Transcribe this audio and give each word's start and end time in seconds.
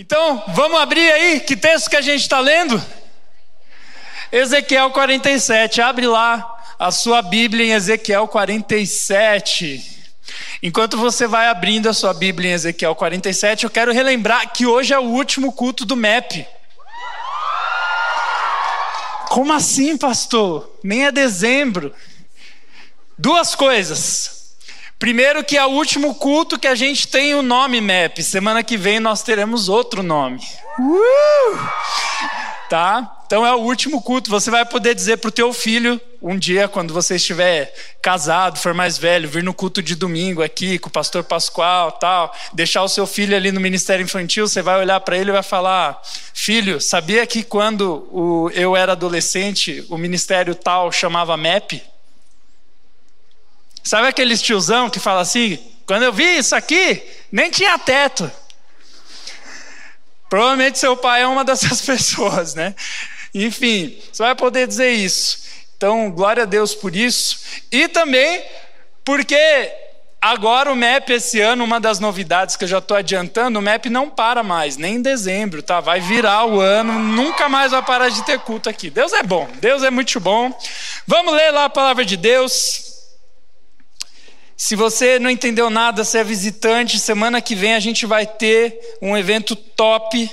Então, 0.00 0.44
vamos 0.54 0.78
abrir 0.78 1.10
aí, 1.10 1.40
que 1.40 1.56
texto 1.56 1.90
que 1.90 1.96
a 1.96 2.00
gente 2.00 2.20
está 2.20 2.38
lendo? 2.38 2.80
Ezequiel 4.30 4.92
47, 4.92 5.82
abre 5.82 6.06
lá 6.06 6.56
a 6.78 6.92
sua 6.92 7.20
Bíblia 7.20 7.66
em 7.66 7.72
Ezequiel 7.72 8.28
47. 8.28 10.12
Enquanto 10.62 10.96
você 10.96 11.26
vai 11.26 11.48
abrindo 11.48 11.88
a 11.88 11.92
sua 11.92 12.14
Bíblia 12.14 12.52
em 12.52 12.54
Ezequiel 12.54 12.94
47, 12.94 13.64
eu 13.64 13.70
quero 13.70 13.92
relembrar 13.92 14.52
que 14.52 14.66
hoje 14.66 14.94
é 14.94 14.98
o 15.00 15.02
último 15.02 15.50
culto 15.50 15.84
do 15.84 15.96
MEP. 15.96 16.46
Como 19.30 19.52
assim, 19.52 19.96
pastor? 19.96 20.78
Nem 20.80 21.06
é 21.06 21.10
dezembro. 21.10 21.92
Duas 23.18 23.56
coisas. 23.56 24.37
Primeiro, 24.98 25.44
que 25.44 25.56
é 25.56 25.64
o 25.64 25.70
último 25.70 26.14
culto 26.16 26.58
que 26.58 26.66
a 26.66 26.74
gente 26.74 27.06
tem 27.06 27.34
o 27.34 27.42
nome 27.42 27.80
MEP. 27.80 28.20
Semana 28.22 28.64
que 28.64 28.76
vem 28.76 28.98
nós 28.98 29.22
teremos 29.22 29.68
outro 29.68 30.02
nome. 30.02 30.40
Uh! 30.78 31.58
Tá? 32.68 33.18
Então 33.24 33.46
é 33.46 33.54
o 33.54 33.60
último 33.60 34.02
culto. 34.02 34.28
Você 34.28 34.50
vai 34.50 34.64
poder 34.64 34.94
dizer 34.94 35.18
para 35.18 35.28
o 35.28 35.32
teu 35.32 35.52
filho 35.52 36.00
um 36.20 36.36
dia, 36.36 36.66
quando 36.66 36.92
você 36.92 37.14
estiver 37.14 37.72
casado, 38.02 38.58
for 38.58 38.74
mais 38.74 38.98
velho, 38.98 39.28
vir 39.28 39.44
no 39.44 39.54
culto 39.54 39.80
de 39.80 39.94
domingo 39.94 40.42
aqui 40.42 40.78
com 40.80 40.88
o 40.88 40.92
pastor 40.92 41.22
Pascoal, 41.22 41.92
tal, 41.92 42.34
deixar 42.52 42.82
o 42.82 42.88
seu 42.88 43.06
filho 43.06 43.36
ali 43.36 43.52
no 43.52 43.60
ministério 43.60 44.02
infantil, 44.02 44.48
você 44.48 44.60
vai 44.60 44.80
olhar 44.80 44.98
para 45.00 45.16
ele 45.16 45.30
e 45.30 45.32
vai 45.32 45.44
falar: 45.44 46.00
"Filho, 46.34 46.80
sabia 46.80 47.24
que 47.24 47.44
quando 47.44 48.08
o, 48.10 48.50
eu 48.52 48.76
era 48.76 48.92
adolescente, 48.92 49.84
o 49.88 49.96
ministério 49.96 50.54
tal 50.56 50.90
chamava 50.90 51.36
MEP?" 51.36 51.82
Sabe 53.82 54.08
aquele 54.08 54.36
tiozão 54.36 54.90
que 54.90 55.00
fala 55.00 55.20
assim: 55.20 55.58
quando 55.86 56.02
eu 56.02 56.12
vi 56.12 56.38
isso 56.38 56.54
aqui, 56.54 57.02
nem 57.32 57.50
tinha 57.50 57.78
teto. 57.78 58.30
Provavelmente 60.28 60.78
seu 60.78 60.96
pai 60.96 61.22
é 61.22 61.26
uma 61.26 61.44
dessas 61.44 61.80
pessoas, 61.86 62.54
né? 62.54 62.74
Enfim, 63.34 63.98
você 64.12 64.22
vai 64.22 64.34
poder 64.34 64.66
dizer 64.66 64.90
isso. 64.90 65.48
Então, 65.76 66.10
glória 66.10 66.42
a 66.42 66.46
Deus 66.46 66.74
por 66.74 66.94
isso. 66.94 67.38
E 67.70 67.88
também 67.88 68.44
porque 69.04 69.72
agora 70.20 70.70
o 70.70 70.76
MEP 70.76 71.14
esse 71.14 71.40
ano, 71.40 71.64
uma 71.64 71.80
das 71.80 71.98
novidades 71.98 72.56
que 72.56 72.64
eu 72.64 72.68
já 72.68 72.76
estou 72.76 72.96
adiantando, 72.96 73.58
o 73.58 73.62
MEP 73.62 73.88
não 73.88 74.10
para 74.10 74.42
mais, 74.42 74.76
nem 74.76 74.96
em 74.96 75.02
dezembro, 75.02 75.62
tá? 75.62 75.80
Vai 75.80 76.00
virar 76.00 76.44
o 76.44 76.60
ano, 76.60 76.92
nunca 76.98 77.48
mais 77.48 77.72
vai 77.72 77.82
parar 77.82 78.10
de 78.10 78.22
ter 78.24 78.38
culto 78.40 78.68
aqui. 78.68 78.90
Deus 78.90 79.12
é 79.14 79.22
bom, 79.22 79.48
Deus 79.60 79.82
é 79.82 79.90
muito 79.90 80.20
bom. 80.20 80.52
Vamos 81.06 81.32
ler 81.32 81.50
lá 81.52 81.64
a 81.64 81.70
palavra 81.70 82.04
de 82.04 82.18
Deus. 82.18 82.87
Se 84.60 84.74
você 84.74 85.20
não 85.20 85.30
entendeu 85.30 85.70
nada, 85.70 86.02
se 86.02 86.18
é 86.18 86.24
visitante, 86.24 86.98
semana 86.98 87.40
que 87.40 87.54
vem 87.54 87.74
a 87.74 87.80
gente 87.80 88.04
vai 88.04 88.26
ter 88.26 88.76
um 89.00 89.16
evento 89.16 89.54
top, 89.54 90.28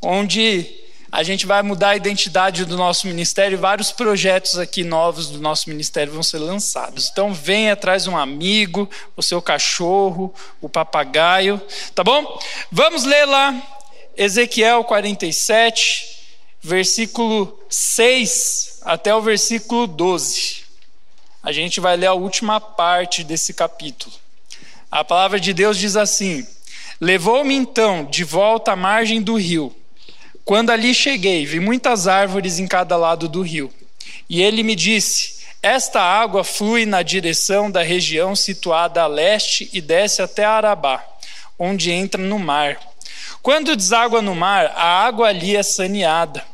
onde 0.00 0.66
a 1.12 1.22
gente 1.22 1.44
vai 1.44 1.62
mudar 1.62 1.90
a 1.90 1.96
identidade 1.96 2.64
do 2.64 2.78
nosso 2.78 3.06
ministério 3.06 3.56
e 3.56 3.60
vários 3.60 3.92
projetos 3.92 4.58
aqui 4.58 4.82
novos 4.82 5.28
do 5.28 5.38
nosso 5.38 5.68
ministério 5.68 6.14
vão 6.14 6.22
ser 6.22 6.38
lançados. 6.38 7.10
Então 7.12 7.34
venha, 7.34 7.76
traz 7.76 8.06
um 8.06 8.16
amigo, 8.16 8.88
o 9.14 9.22
seu 9.22 9.42
cachorro, 9.42 10.32
o 10.62 10.68
papagaio, 10.68 11.60
tá 11.94 12.02
bom? 12.02 12.40
Vamos 12.72 13.04
ler 13.04 13.26
lá 13.26 13.54
Ezequiel 14.16 14.82
47, 14.82 16.06
versículo 16.62 17.62
6 17.68 18.80
até 18.86 19.14
o 19.14 19.20
versículo 19.20 19.86
12 19.86 20.67
a 21.42 21.52
gente 21.52 21.80
vai 21.80 21.96
ler 21.96 22.06
a 22.06 22.14
última 22.14 22.60
parte 22.60 23.22
desse 23.22 23.54
capítulo. 23.54 24.14
A 24.90 25.04
palavra 25.04 25.38
de 25.38 25.52
Deus 25.52 25.78
diz 25.78 25.96
assim: 25.96 26.46
Levou-me 27.00 27.54
então 27.54 28.04
de 28.04 28.24
volta 28.24 28.72
à 28.72 28.76
margem 28.76 29.22
do 29.22 29.36
rio. 29.36 29.74
Quando 30.44 30.70
ali 30.70 30.94
cheguei, 30.94 31.44
vi 31.46 31.60
muitas 31.60 32.08
árvores 32.08 32.58
em 32.58 32.66
cada 32.66 32.96
lado 32.96 33.28
do 33.28 33.42
rio. 33.42 33.72
E 34.28 34.42
ele 34.42 34.62
me 34.62 34.74
disse: 34.74 35.44
Esta 35.62 36.00
água 36.00 36.42
flui 36.42 36.84
na 36.84 37.02
direção 37.02 37.70
da 37.70 37.82
região 37.82 38.34
situada 38.34 39.02
a 39.02 39.06
leste 39.06 39.70
e 39.72 39.80
desce 39.80 40.22
até 40.22 40.44
Arabá, 40.44 41.04
onde 41.58 41.90
entra 41.90 42.20
no 42.20 42.38
mar. 42.38 42.80
Quando 43.42 43.76
deságua 43.76 44.20
no 44.20 44.34
mar, 44.34 44.72
a 44.74 45.06
água 45.06 45.28
ali 45.28 45.54
é 45.54 45.62
saneada 45.62 46.44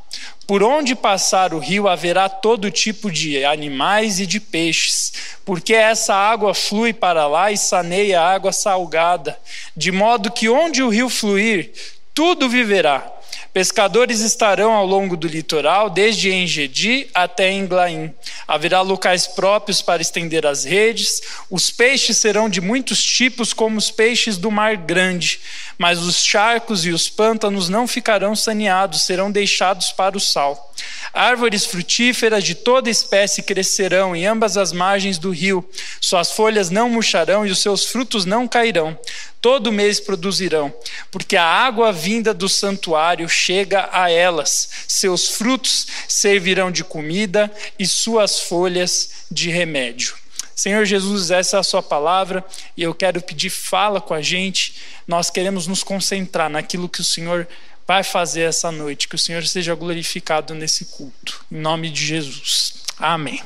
por 0.47 0.63
onde 0.63 0.95
passar 0.95 1.55
o 1.55 1.59
rio 1.59 1.89
haverá 1.89 2.29
todo 2.29 2.71
tipo 2.71 3.11
de 3.11 3.45
animais 3.45 4.21
e 4.21 4.27
de 4.27 4.39
peixes, 4.41 5.13
porque 5.45 5.75
essa 5.75 6.15
água 6.15 6.55
flui 6.55 6.93
para 6.93 7.27
lá 7.27 7.51
e 7.51 7.57
saneia 7.57 8.21
a 8.21 8.35
água 8.35 8.53
salgada, 8.53 9.39
de 9.77 9.91
modo 9.91 10.31
que 10.31 10.49
onde 10.49 10.83
o 10.83 10.89
rio 10.89 11.09
fluir, 11.09 11.73
tudo 12.13 12.49
viverá. 12.49 13.14
Pescadores 13.55 14.19
estarão 14.19 14.73
ao 14.73 14.85
longo 14.85 15.17
do 15.17 15.29
litoral, 15.29 15.89
desde 15.89 16.29
Engedi 16.29 17.07
até 17.15 17.53
Englaim. 17.53 18.13
Haverá 18.49 18.81
locais 18.81 19.29
próprios 19.29 19.81
para 19.81 20.03
estender 20.03 20.45
as 20.45 20.65
redes. 20.65 21.23
Os 21.49 21.71
peixes 21.71 22.17
serão 22.17 22.49
de 22.49 22.61
muitos 22.61 23.01
tipos, 23.01 23.53
como 23.53 23.79
os 23.79 23.93
peixes 23.93 24.37
do 24.37 24.51
mar 24.51 24.77
grande. 24.77 25.41
Mas 25.79 26.01
os 26.01 26.25
charcos 26.25 26.85
e 26.85 26.91
os 26.91 27.09
pântanos 27.09 27.69
não 27.69 27.87
ficarão 27.87 28.35
saneados, 28.35 29.05
serão 29.05 29.31
deixados 29.31 29.93
para 29.93 30.17
o 30.17 30.21
sal. 30.21 30.75
Árvores 31.13 31.65
frutíferas 31.65 32.43
de 32.43 32.57
toda 32.57 32.91
espécie 32.91 33.41
crescerão 33.41 34.17
em 34.17 34.27
ambas 34.27 34.57
as 34.57 34.73
margens 34.73 35.17
do 35.17 35.31
rio. 35.31 35.65
Suas 36.01 36.33
folhas 36.33 36.71
não 36.71 36.91
murcharão 36.91 37.47
e 37.47 37.53
os 37.53 37.61
seus 37.61 37.85
frutos 37.87 38.25
não 38.25 38.49
cairão. 38.49 38.99
Todo 39.45 39.71
mês 39.71 40.01
produzirão, 40.01 40.73
porque 41.11 41.37
a 41.37 41.45
água 41.45 41.93
vinda 41.93 42.33
do 42.33 42.49
santuário 42.49 43.29
chega 43.29 43.91
a 43.93 44.11
elas. 44.11 44.71
Seus 44.89 45.29
frutos 45.29 45.87
servirão 46.09 46.71
de 46.71 46.83
comida 46.83 47.53
e 47.79 47.87
suas 47.87 48.41
folhas 48.41 49.27
de 49.31 49.51
remédio. 49.51 50.15
Senhor 50.57 50.87
Jesus, 50.87 51.31
essa 51.31 51.59
é 51.59 51.61
a 51.61 51.63
Sua 51.63 51.83
palavra 51.83 52.43
e 52.75 52.85
eu 52.85 52.95
quero 52.95 53.21
pedir 53.21 53.51
fala 53.51 54.01
com 54.01 54.15
a 54.15 54.23
gente. 54.23 54.77
Nós 55.07 55.29
queremos 55.29 55.67
nos 55.67 55.83
concentrar 55.83 56.49
naquilo 56.49 56.89
que 56.89 57.03
o 57.03 57.05
Senhor 57.05 57.47
vai 57.87 58.03
fazer 58.03 58.45
essa 58.45 58.73
noite. 58.73 59.07
Que 59.07 59.15
o 59.15 59.19
Senhor 59.19 59.47
seja 59.47 59.75
glorificado 59.75 60.55
nesse 60.55 60.87
culto. 60.87 61.45
Em 61.53 61.59
nome 61.59 61.91
de 61.91 62.03
Jesus. 62.03 62.77
Amém. 62.99 63.43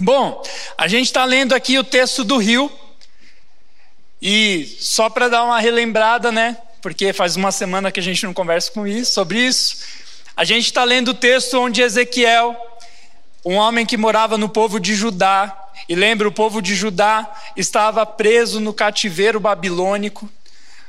Bom, 0.00 0.42
a 0.76 0.88
gente 0.88 1.06
está 1.06 1.24
lendo 1.24 1.54
aqui 1.54 1.78
o 1.78 1.84
texto 1.84 2.24
do 2.24 2.36
rio. 2.36 2.68
E 4.20 4.76
só 4.80 5.08
para 5.08 5.28
dar 5.28 5.44
uma 5.44 5.60
relembrada, 5.60 6.32
né? 6.32 6.56
Porque 6.80 7.12
faz 7.12 7.36
uma 7.36 7.52
semana 7.52 7.92
que 7.92 8.00
a 8.00 8.02
gente 8.02 8.24
não 8.24 8.34
conversa 8.34 8.70
com 8.72 8.86
isso, 8.86 9.12
sobre 9.12 9.38
isso. 9.38 9.78
A 10.36 10.44
gente 10.44 10.66
está 10.66 10.84
lendo 10.84 11.08
o 11.08 11.14
texto 11.14 11.58
onde 11.58 11.82
Ezequiel, 11.82 12.56
um 13.44 13.54
homem 13.54 13.86
que 13.86 13.96
morava 13.96 14.36
no 14.36 14.48
povo 14.48 14.78
de 14.78 14.94
Judá, 14.94 15.56
e 15.88 15.94
lembra, 15.94 16.28
o 16.28 16.32
povo 16.32 16.60
de 16.60 16.74
Judá 16.74 17.32
estava 17.56 18.04
preso 18.04 18.60
no 18.60 18.74
cativeiro 18.74 19.40
babilônico, 19.40 20.28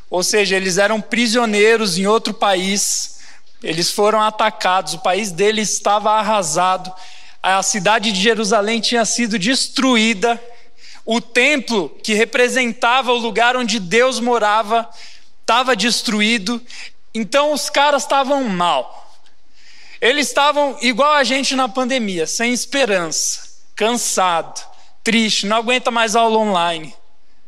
ou 0.09 0.23
seja, 0.23 0.55
eles 0.55 0.77
eram 0.77 0.99
prisioneiros 0.99 1.97
em 1.97 2.05
outro 2.05 2.33
país, 2.33 3.19
eles 3.63 3.91
foram 3.91 4.21
atacados, 4.21 4.93
o 4.93 4.99
país 4.99 5.31
deles 5.31 5.71
estava 5.71 6.11
arrasado, 6.11 6.91
a 7.41 7.63
cidade 7.63 8.11
de 8.11 8.21
Jerusalém 8.21 8.81
tinha 8.81 9.05
sido 9.05 9.39
destruída, 9.39 10.41
o 11.05 11.19
templo 11.19 11.89
que 12.03 12.13
representava 12.13 13.11
o 13.11 13.17
lugar 13.17 13.55
onde 13.55 13.79
Deus 13.79 14.19
morava 14.19 14.89
estava 15.41 15.75
destruído, 15.75 16.61
então 17.13 17.51
os 17.53 17.69
caras 17.69 18.03
estavam 18.03 18.43
mal. 18.43 19.17
Eles 19.99 20.27
estavam 20.27 20.77
igual 20.81 21.13
a 21.13 21.23
gente 21.23 21.55
na 21.55 21.67
pandemia, 21.67 22.25
sem 22.27 22.53
esperança, 22.53 23.49
cansado, 23.75 24.63
triste, 25.03 25.45
não 25.45 25.57
aguenta 25.57 25.91
mais 25.91 26.15
aula 26.15 26.37
online. 26.37 26.93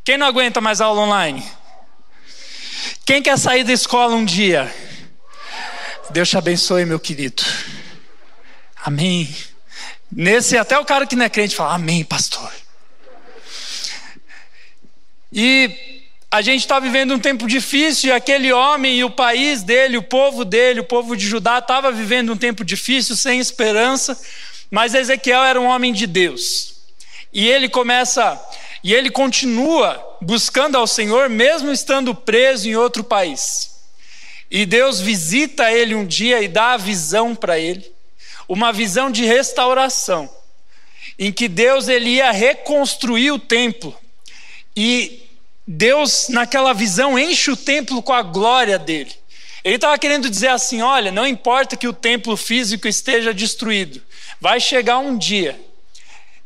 Quem 0.03 0.17
não 0.17 0.25
aguenta 0.25 0.59
mais 0.59 0.81
aula 0.81 1.01
online? 1.01 1.43
Quem 3.05 3.21
quer 3.21 3.37
sair 3.37 3.63
da 3.63 3.71
escola 3.71 4.15
um 4.15 4.25
dia? 4.25 4.73
Deus 6.09 6.29
te 6.29 6.37
abençoe, 6.37 6.85
meu 6.85 6.99
querido. 6.99 7.43
Amém. 8.83 9.33
Nesse, 10.11 10.57
até 10.57 10.77
o 10.77 10.83
cara 10.83 11.05
que 11.05 11.15
não 11.15 11.25
é 11.25 11.29
crente 11.29 11.55
fala, 11.55 11.75
Amém, 11.75 12.03
pastor. 12.03 12.51
E 15.31 16.01
a 16.29 16.41
gente 16.41 16.61
está 16.61 16.79
vivendo 16.79 17.13
um 17.13 17.19
tempo 17.19 17.47
difícil, 17.47 18.09
e 18.09 18.13
aquele 18.13 18.53
homem 18.53 18.99
e 18.99 19.03
o 19.03 19.09
país 19.09 19.63
dele, 19.63 19.97
o 19.97 20.03
povo 20.03 20.45
dele, 20.45 20.79
o 20.79 20.83
povo 20.85 21.15
de 21.15 21.27
Judá, 21.27 21.59
estava 21.59 21.91
vivendo 21.91 22.31
um 22.31 22.37
tempo 22.37 22.63
difícil, 22.63 23.15
sem 23.15 23.39
esperança, 23.39 24.17
mas 24.69 24.93
Ezequiel 24.93 25.43
era 25.43 25.59
um 25.59 25.65
homem 25.65 25.91
de 25.91 26.07
Deus. 26.07 26.75
E 27.33 27.47
ele 27.49 27.67
começa, 27.67 28.41
e 28.83 28.93
ele 28.93 29.09
continua 29.09 30.17
buscando 30.21 30.77
ao 30.77 30.87
Senhor, 30.87 31.29
mesmo 31.29 31.71
estando 31.71 32.15
preso 32.15 32.67
em 32.67 32.75
outro 32.75 33.03
país. 33.03 33.71
E 34.49 34.65
Deus 34.65 34.99
visita 34.99 35.71
ele 35.71 35.95
um 35.95 36.05
dia 36.05 36.41
e 36.41 36.47
dá 36.47 36.73
a 36.73 36.77
visão 36.77 37.33
para 37.33 37.57
ele, 37.57 37.89
uma 38.47 38.71
visão 38.73 39.09
de 39.09 39.23
restauração, 39.23 40.29
em 41.17 41.31
que 41.31 41.47
Deus 41.47 41.87
ele 41.87 42.09
ia 42.09 42.31
reconstruir 42.31 43.31
o 43.31 43.39
templo. 43.39 43.95
E 44.75 45.20
Deus, 45.71 46.27
naquela 46.29 46.73
visão, 46.73 47.17
enche 47.17 47.51
o 47.51 47.57
templo 47.57 48.01
com 48.01 48.13
a 48.13 48.21
glória 48.21 48.77
dele. 48.77 49.11
Ele 49.63 49.75
estava 49.75 49.97
querendo 49.97 50.29
dizer 50.29 50.49
assim: 50.49 50.81
olha, 50.81 51.11
não 51.11 51.25
importa 51.25 51.75
que 51.75 51.87
o 51.87 51.93
templo 51.93 52.35
físico 52.35 52.87
esteja 52.87 53.33
destruído, 53.33 54.01
vai 54.39 54.59
chegar 54.59 54.99
um 54.99 55.17
dia 55.17 55.59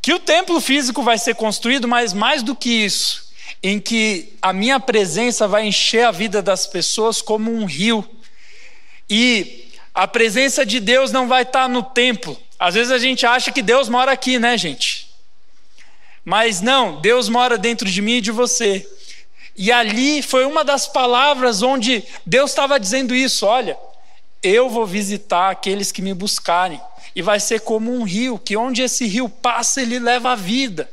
que 0.06 0.14
o 0.14 0.20
templo 0.20 0.62
físico 0.62 1.02
vai 1.02 1.18
ser 1.18 1.34
construído, 1.34 1.88
mas 1.88 2.14
mais 2.14 2.44
do 2.44 2.56
que 2.56 2.70
isso, 2.70 3.28
em 3.64 3.80
que 3.80 4.34
a 4.40 4.54
minha 4.54 4.80
presença 4.80 5.48
vai 5.48 5.66
encher 5.66 6.06
a 6.06 6.12
vida 6.12 6.44
das 6.44 6.68
pessoas 6.68 7.24
como 7.24 7.52
um 7.52 7.66
rio. 7.66 8.08
E 9.10 9.68
a 9.96 10.08
presença 10.08 10.64
de 10.64 10.80
Deus 10.80 11.12
não 11.12 11.28
vai 11.28 11.42
estar 11.42 11.68
no 11.68 11.82
templo. 11.82 12.40
Às 12.60 12.76
vezes 12.76 12.92
a 12.92 13.00
gente 13.00 13.26
acha 13.26 13.52
que 13.52 13.64
Deus 13.64 13.90
mora 13.90 14.12
aqui, 14.12 14.38
né, 14.38 14.56
gente? 14.56 15.10
Mas 16.24 16.62
não, 16.62 17.02
Deus 17.02 17.28
mora 17.28 17.58
dentro 17.58 17.90
de 17.90 18.00
mim 18.00 18.18
e 18.18 18.22
de 18.22 18.30
você. 18.30 18.88
E 19.56 19.72
ali 19.72 20.22
foi 20.22 20.46
uma 20.46 20.64
das 20.64 20.88
palavras 20.88 21.62
onde 21.62 22.04
Deus 22.26 22.52
estava 22.52 22.80
dizendo 22.80 23.16
isso: 23.16 23.46
olha, 23.46 23.78
eu 24.44 24.70
vou 24.70 24.86
visitar 24.86 25.50
aqueles 25.50 25.92
que 25.92 26.02
me 26.02 26.14
buscarem 26.14 26.80
e 27.16 27.22
vai 27.22 27.40
ser 27.40 27.62
como 27.62 27.94
um 27.94 28.04
rio, 28.04 28.38
que 28.38 28.58
onde 28.58 28.82
esse 28.82 29.06
rio 29.08 29.30
passa, 29.30 29.82
ele 29.82 29.98
leva 29.98 30.32
a 30.32 30.36
vida. 30.36 30.90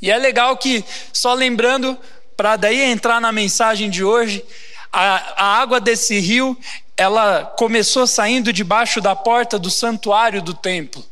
E 0.00 0.10
é 0.10 0.18
legal 0.18 0.56
que, 0.58 0.84
só 1.12 1.32
lembrando, 1.32 1.98
para 2.36 2.56
daí 2.56 2.82
entrar 2.82 3.20
na 3.20 3.32
mensagem 3.32 3.88
de 3.88 4.04
hoje, 4.04 4.44
a, 4.92 5.42
a 5.42 5.60
água 5.60 5.80
desse 5.80 6.20
rio, 6.20 6.56
ela 6.96 7.44
começou 7.58 8.06
saindo 8.06 8.52
debaixo 8.52 9.00
da 9.00 9.16
porta 9.16 9.58
do 9.58 9.70
santuário 9.70 10.42
do 10.42 10.52
templo. 10.52 11.04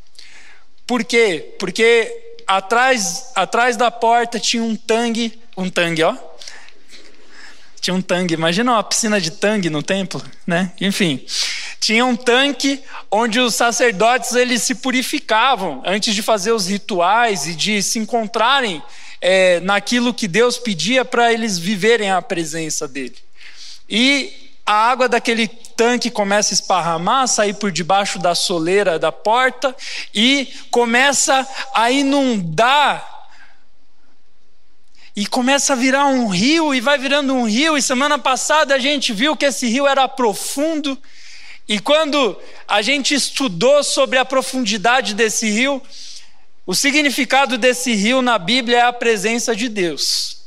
Por 0.87 1.03
quê? 1.03 1.55
Porque 1.59 2.37
atrás, 2.47 3.31
atrás 3.35 3.77
da 3.77 3.91
porta 3.91 4.39
tinha 4.39 4.63
um 4.63 4.77
tangue, 4.77 5.41
um 5.57 5.71
tangue, 5.71 6.03
ó, 6.03 6.15
tinha 7.85 7.95
um 7.95 8.01
tanque, 8.01 8.33
imagina 8.33 8.73
uma 8.73 8.83
piscina 8.83 9.21
de 9.21 9.31
tanque 9.31 9.69
no 9.69 9.83
templo, 9.83 10.23
né? 10.47 10.73
Enfim, 10.81 11.23
tinha 11.79 12.03
um 12.07 12.17
tanque 12.17 12.83
onde 13.11 13.39
os 13.39 13.55
sacerdotes 13.55 14.33
eles 14.33 14.63
se 14.63 14.77
purificavam 14.77 15.83
antes 15.85 16.15
de 16.15 16.23
fazer 16.23 16.53
os 16.53 16.67
rituais 16.67 17.47
e 17.47 17.55
de 17.55 17.83
se 17.83 17.99
encontrarem 17.99 18.83
é, 19.21 19.61
naquilo 19.61 20.15
que 20.15 20.27
Deus 20.27 20.57
pedia 20.57 21.05
para 21.05 21.31
eles 21.31 21.59
viverem 21.59 22.11
a 22.11 22.23
presença 22.23 22.89
dele. 22.89 23.17
E 23.87 24.33
a 24.65 24.73
água 24.73 25.07
daquele 25.07 25.47
tanque 25.47 26.11
começa 26.11 26.55
a 26.55 26.57
esparramar, 26.57 27.29
sair 27.29 27.53
por 27.53 27.71
debaixo 27.71 28.19
da 28.19 28.35
soleira 28.35 28.99
da 28.99 29.13
porta 29.13 29.77
e 30.15 30.49
começa 30.71 31.47
a 31.75 31.91
inundar 31.91 33.14
e 35.17 35.27
começa 35.27 35.73
a 35.73 35.77
virar 35.77 36.07
um 36.07 36.27
rio 36.29 36.75
e 36.75 36.81
vai 36.81 36.99
virando 36.99 37.35
um 37.35 37.47
rio. 37.47 37.77
E 37.77 37.83
semana 37.83 38.19
passada 38.19 38.75
a 38.75 38.79
gente 38.79 39.13
viu 39.13 39.37
que 39.37 39.45
esse 39.45 39.67
rio 39.69 39.87
era 39.87 40.09
profundo. 40.09 40.99
E 41.69 41.79
quando 41.79 42.39
a 42.67 42.83
gente 42.83 43.15
estudou 43.15 43.85
sobre 43.85 44.19
a 44.19 44.25
profundidade 44.25 45.15
desse 45.15 45.49
rio, 45.49 45.81
o 46.67 46.75
significado 46.75 47.57
desse 47.57 47.95
rio 47.95 48.23
na 48.23 48.39
Bíblia 48.39 48.79
é 48.79 48.83
a 48.83 48.93
presença 48.93 49.55
de 49.55 49.69
Deus. 49.69 50.43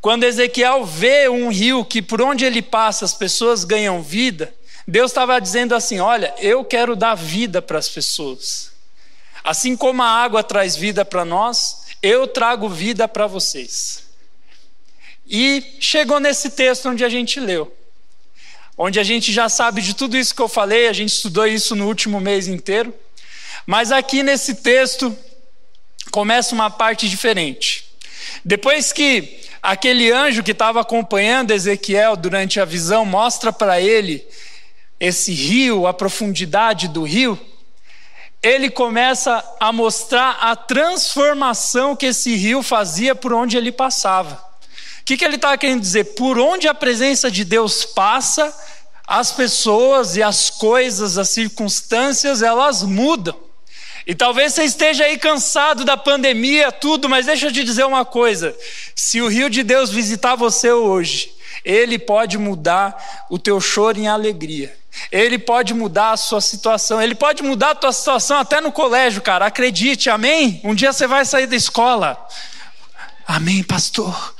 Quando 0.00 0.24
Ezequiel 0.24 0.84
vê 0.84 1.28
um 1.28 1.48
rio 1.48 1.84
que 1.84 2.00
por 2.00 2.22
onde 2.22 2.44
ele 2.44 2.62
passa 2.62 3.04
as 3.04 3.14
pessoas 3.14 3.64
ganham 3.64 4.00
vida, 4.00 4.54
Deus 4.86 5.10
estava 5.10 5.40
dizendo 5.40 5.74
assim: 5.74 5.98
Olha, 5.98 6.32
eu 6.38 6.64
quero 6.64 6.94
dar 6.94 7.16
vida 7.16 7.60
para 7.60 7.78
as 7.78 7.88
pessoas. 7.88 8.70
Assim 9.42 9.76
como 9.76 10.02
a 10.02 10.06
água 10.08 10.42
traz 10.42 10.76
vida 10.76 11.04
para 11.04 11.24
nós, 11.24 11.87
eu 12.02 12.26
trago 12.26 12.68
vida 12.68 13.08
para 13.08 13.26
vocês. 13.26 14.04
E 15.26 15.76
chegou 15.78 16.20
nesse 16.20 16.50
texto 16.50 16.88
onde 16.88 17.04
a 17.04 17.08
gente 17.08 17.38
leu, 17.38 17.74
onde 18.76 18.98
a 18.98 19.02
gente 19.02 19.32
já 19.32 19.48
sabe 19.48 19.82
de 19.82 19.94
tudo 19.94 20.16
isso 20.16 20.34
que 20.34 20.40
eu 20.40 20.48
falei, 20.48 20.88
a 20.88 20.92
gente 20.92 21.12
estudou 21.12 21.46
isso 21.46 21.76
no 21.76 21.86
último 21.86 22.20
mês 22.20 22.48
inteiro, 22.48 22.94
mas 23.66 23.92
aqui 23.92 24.22
nesse 24.22 24.56
texto 24.56 25.16
começa 26.10 26.54
uma 26.54 26.70
parte 26.70 27.08
diferente. 27.08 27.84
Depois 28.44 28.92
que 28.92 29.40
aquele 29.62 30.10
anjo 30.10 30.42
que 30.42 30.52
estava 30.52 30.80
acompanhando 30.80 31.50
Ezequiel 31.50 32.16
durante 32.16 32.60
a 32.60 32.64
visão 32.64 33.04
mostra 33.04 33.52
para 33.52 33.80
ele 33.80 34.26
esse 34.98 35.32
rio, 35.32 35.86
a 35.86 35.94
profundidade 35.94 36.88
do 36.88 37.02
rio, 37.02 37.38
ele 38.42 38.70
começa 38.70 39.44
a 39.58 39.72
mostrar 39.72 40.38
a 40.40 40.54
transformação 40.54 41.96
que 41.96 42.06
esse 42.06 42.34
rio 42.36 42.62
fazia 42.62 43.14
por 43.14 43.32
onde 43.32 43.56
ele 43.56 43.72
passava. 43.72 44.34
O 45.00 45.04
que, 45.04 45.16
que 45.16 45.24
ele 45.24 45.36
estava 45.36 45.58
querendo 45.58 45.80
dizer? 45.80 46.14
Por 46.14 46.38
onde 46.38 46.68
a 46.68 46.74
presença 46.74 47.30
de 47.30 47.44
Deus 47.44 47.84
passa, 47.84 48.54
as 49.06 49.32
pessoas 49.32 50.16
e 50.16 50.22
as 50.22 50.50
coisas, 50.50 51.18
as 51.18 51.30
circunstâncias, 51.30 52.42
elas 52.42 52.82
mudam. 52.82 53.34
E 54.06 54.14
talvez 54.14 54.54
você 54.54 54.64
esteja 54.64 55.04
aí 55.04 55.18
cansado 55.18 55.84
da 55.84 55.96
pandemia, 55.96 56.70
tudo, 56.70 57.08
mas 57.08 57.26
deixa 57.26 57.46
eu 57.46 57.52
te 57.52 57.64
dizer 57.64 57.84
uma 57.84 58.04
coisa: 58.04 58.56
se 58.94 59.20
o 59.20 59.28
rio 59.28 59.50
de 59.50 59.62
Deus 59.62 59.90
visitar 59.90 60.34
você 60.34 60.70
hoje, 60.70 61.34
ele 61.64 61.98
pode 61.98 62.38
mudar 62.38 63.26
o 63.28 63.38
teu 63.38 63.60
choro 63.60 63.98
em 63.98 64.06
alegria. 64.06 64.77
Ele 65.12 65.38
pode 65.38 65.74
mudar 65.74 66.12
a 66.12 66.16
sua 66.16 66.40
situação, 66.40 67.00
ele 67.00 67.14
pode 67.14 67.42
mudar 67.42 67.70
a 67.70 67.74
tua 67.74 67.92
situação 67.92 68.38
até 68.38 68.60
no 68.60 68.72
colégio, 68.72 69.22
cara. 69.22 69.46
Acredite, 69.46 70.10
amém? 70.10 70.60
Um 70.64 70.74
dia 70.74 70.92
você 70.92 71.06
vai 71.06 71.24
sair 71.24 71.46
da 71.46 71.56
escola. 71.56 72.18
Amém, 73.26 73.62
pastor. 73.62 74.34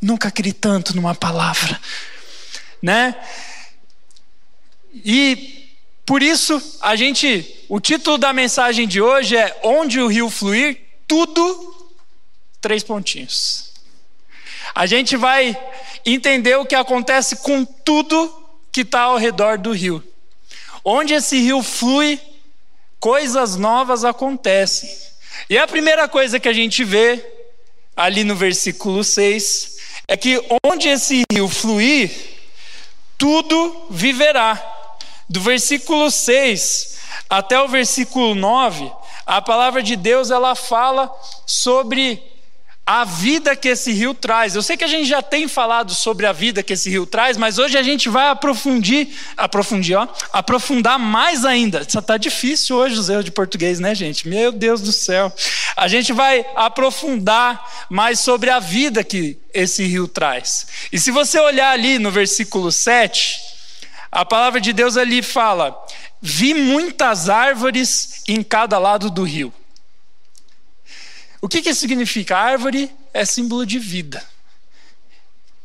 Nunca 0.00 0.30
criei 0.30 0.52
tanto 0.52 0.94
numa 0.94 1.14
palavra, 1.14 1.80
né? 2.82 3.16
E 5.04 5.70
por 6.06 6.22
isso 6.22 6.78
a 6.80 6.94
gente, 6.94 7.64
o 7.68 7.80
título 7.80 8.18
da 8.18 8.32
mensagem 8.32 8.86
de 8.86 9.00
hoje 9.00 9.36
é 9.36 9.58
Onde 9.62 10.00
o 10.00 10.06
rio 10.06 10.28
fluir, 10.28 10.78
tudo 11.08 11.88
três 12.60 12.82
pontinhos. 12.82 13.72
A 14.74 14.86
gente 14.86 15.16
vai 15.16 15.56
entender 16.04 16.56
o 16.56 16.66
que 16.66 16.74
acontece 16.74 17.36
com 17.36 17.64
tudo 17.64 18.43
que 18.74 18.80
está 18.80 19.02
ao 19.02 19.16
redor 19.16 19.56
do 19.56 19.70
rio. 19.70 20.02
Onde 20.84 21.14
esse 21.14 21.40
rio 21.40 21.62
flui, 21.62 22.20
coisas 22.98 23.54
novas 23.54 24.04
acontecem. 24.04 24.90
E 25.48 25.56
a 25.56 25.68
primeira 25.68 26.08
coisa 26.08 26.40
que 26.40 26.48
a 26.48 26.52
gente 26.52 26.82
vê 26.82 27.24
ali 27.96 28.24
no 28.24 28.34
versículo 28.34 29.04
6 29.04 29.76
é 30.08 30.16
que 30.16 30.44
onde 30.66 30.88
esse 30.88 31.22
rio 31.32 31.48
fluir, 31.48 32.10
tudo 33.16 33.86
viverá. 33.90 34.60
Do 35.28 35.40
versículo 35.40 36.10
6 36.10 36.98
até 37.30 37.60
o 37.60 37.68
versículo 37.68 38.34
9, 38.34 38.90
a 39.24 39.40
palavra 39.40 39.84
de 39.84 39.94
Deus 39.94 40.32
ela 40.32 40.56
fala 40.56 41.08
sobre 41.46 42.20
a 42.86 43.04
vida 43.04 43.56
que 43.56 43.68
esse 43.68 43.92
rio 43.92 44.12
traz. 44.12 44.54
Eu 44.54 44.62
sei 44.62 44.76
que 44.76 44.84
a 44.84 44.88
gente 44.88 45.08
já 45.08 45.22
tem 45.22 45.48
falado 45.48 45.94
sobre 45.94 46.26
a 46.26 46.32
vida 46.32 46.62
que 46.62 46.74
esse 46.74 46.90
rio 46.90 47.06
traz, 47.06 47.36
mas 47.36 47.58
hoje 47.58 47.78
a 47.78 47.82
gente 47.82 48.08
vai 48.10 48.28
aprofundir, 48.28 49.08
aprofundir, 49.36 49.98
ó, 49.98 50.06
aprofundar 50.32 50.98
mais 50.98 51.44
ainda. 51.44 51.84
Isso 51.86 51.98
está 51.98 52.18
difícil 52.18 52.76
hoje 52.76 52.98
os 52.98 53.08
erros 53.08 53.24
de 53.24 53.30
português, 53.30 53.80
né, 53.80 53.94
gente? 53.94 54.28
Meu 54.28 54.52
Deus 54.52 54.82
do 54.82 54.92
céu. 54.92 55.32
A 55.76 55.88
gente 55.88 56.12
vai 56.12 56.44
aprofundar 56.54 57.86
mais 57.88 58.20
sobre 58.20 58.50
a 58.50 58.58
vida 58.58 59.02
que 59.02 59.38
esse 59.52 59.84
rio 59.84 60.06
traz. 60.06 60.66
E 60.92 61.00
se 61.00 61.10
você 61.10 61.40
olhar 61.40 61.70
ali 61.70 61.98
no 61.98 62.10
versículo 62.10 62.70
7, 62.70 63.40
a 64.12 64.26
palavra 64.26 64.60
de 64.60 64.74
Deus 64.74 64.98
ali 64.98 65.22
fala: 65.22 65.74
Vi 66.20 66.52
muitas 66.52 67.30
árvores 67.30 68.22
em 68.28 68.42
cada 68.42 68.78
lado 68.78 69.10
do 69.10 69.22
rio. 69.22 69.52
O 71.44 71.48
que, 71.48 71.60
que 71.60 71.74
significa? 71.74 72.38
árvore 72.38 72.90
é 73.12 73.22
símbolo 73.22 73.66
de 73.66 73.78
vida. 73.78 74.24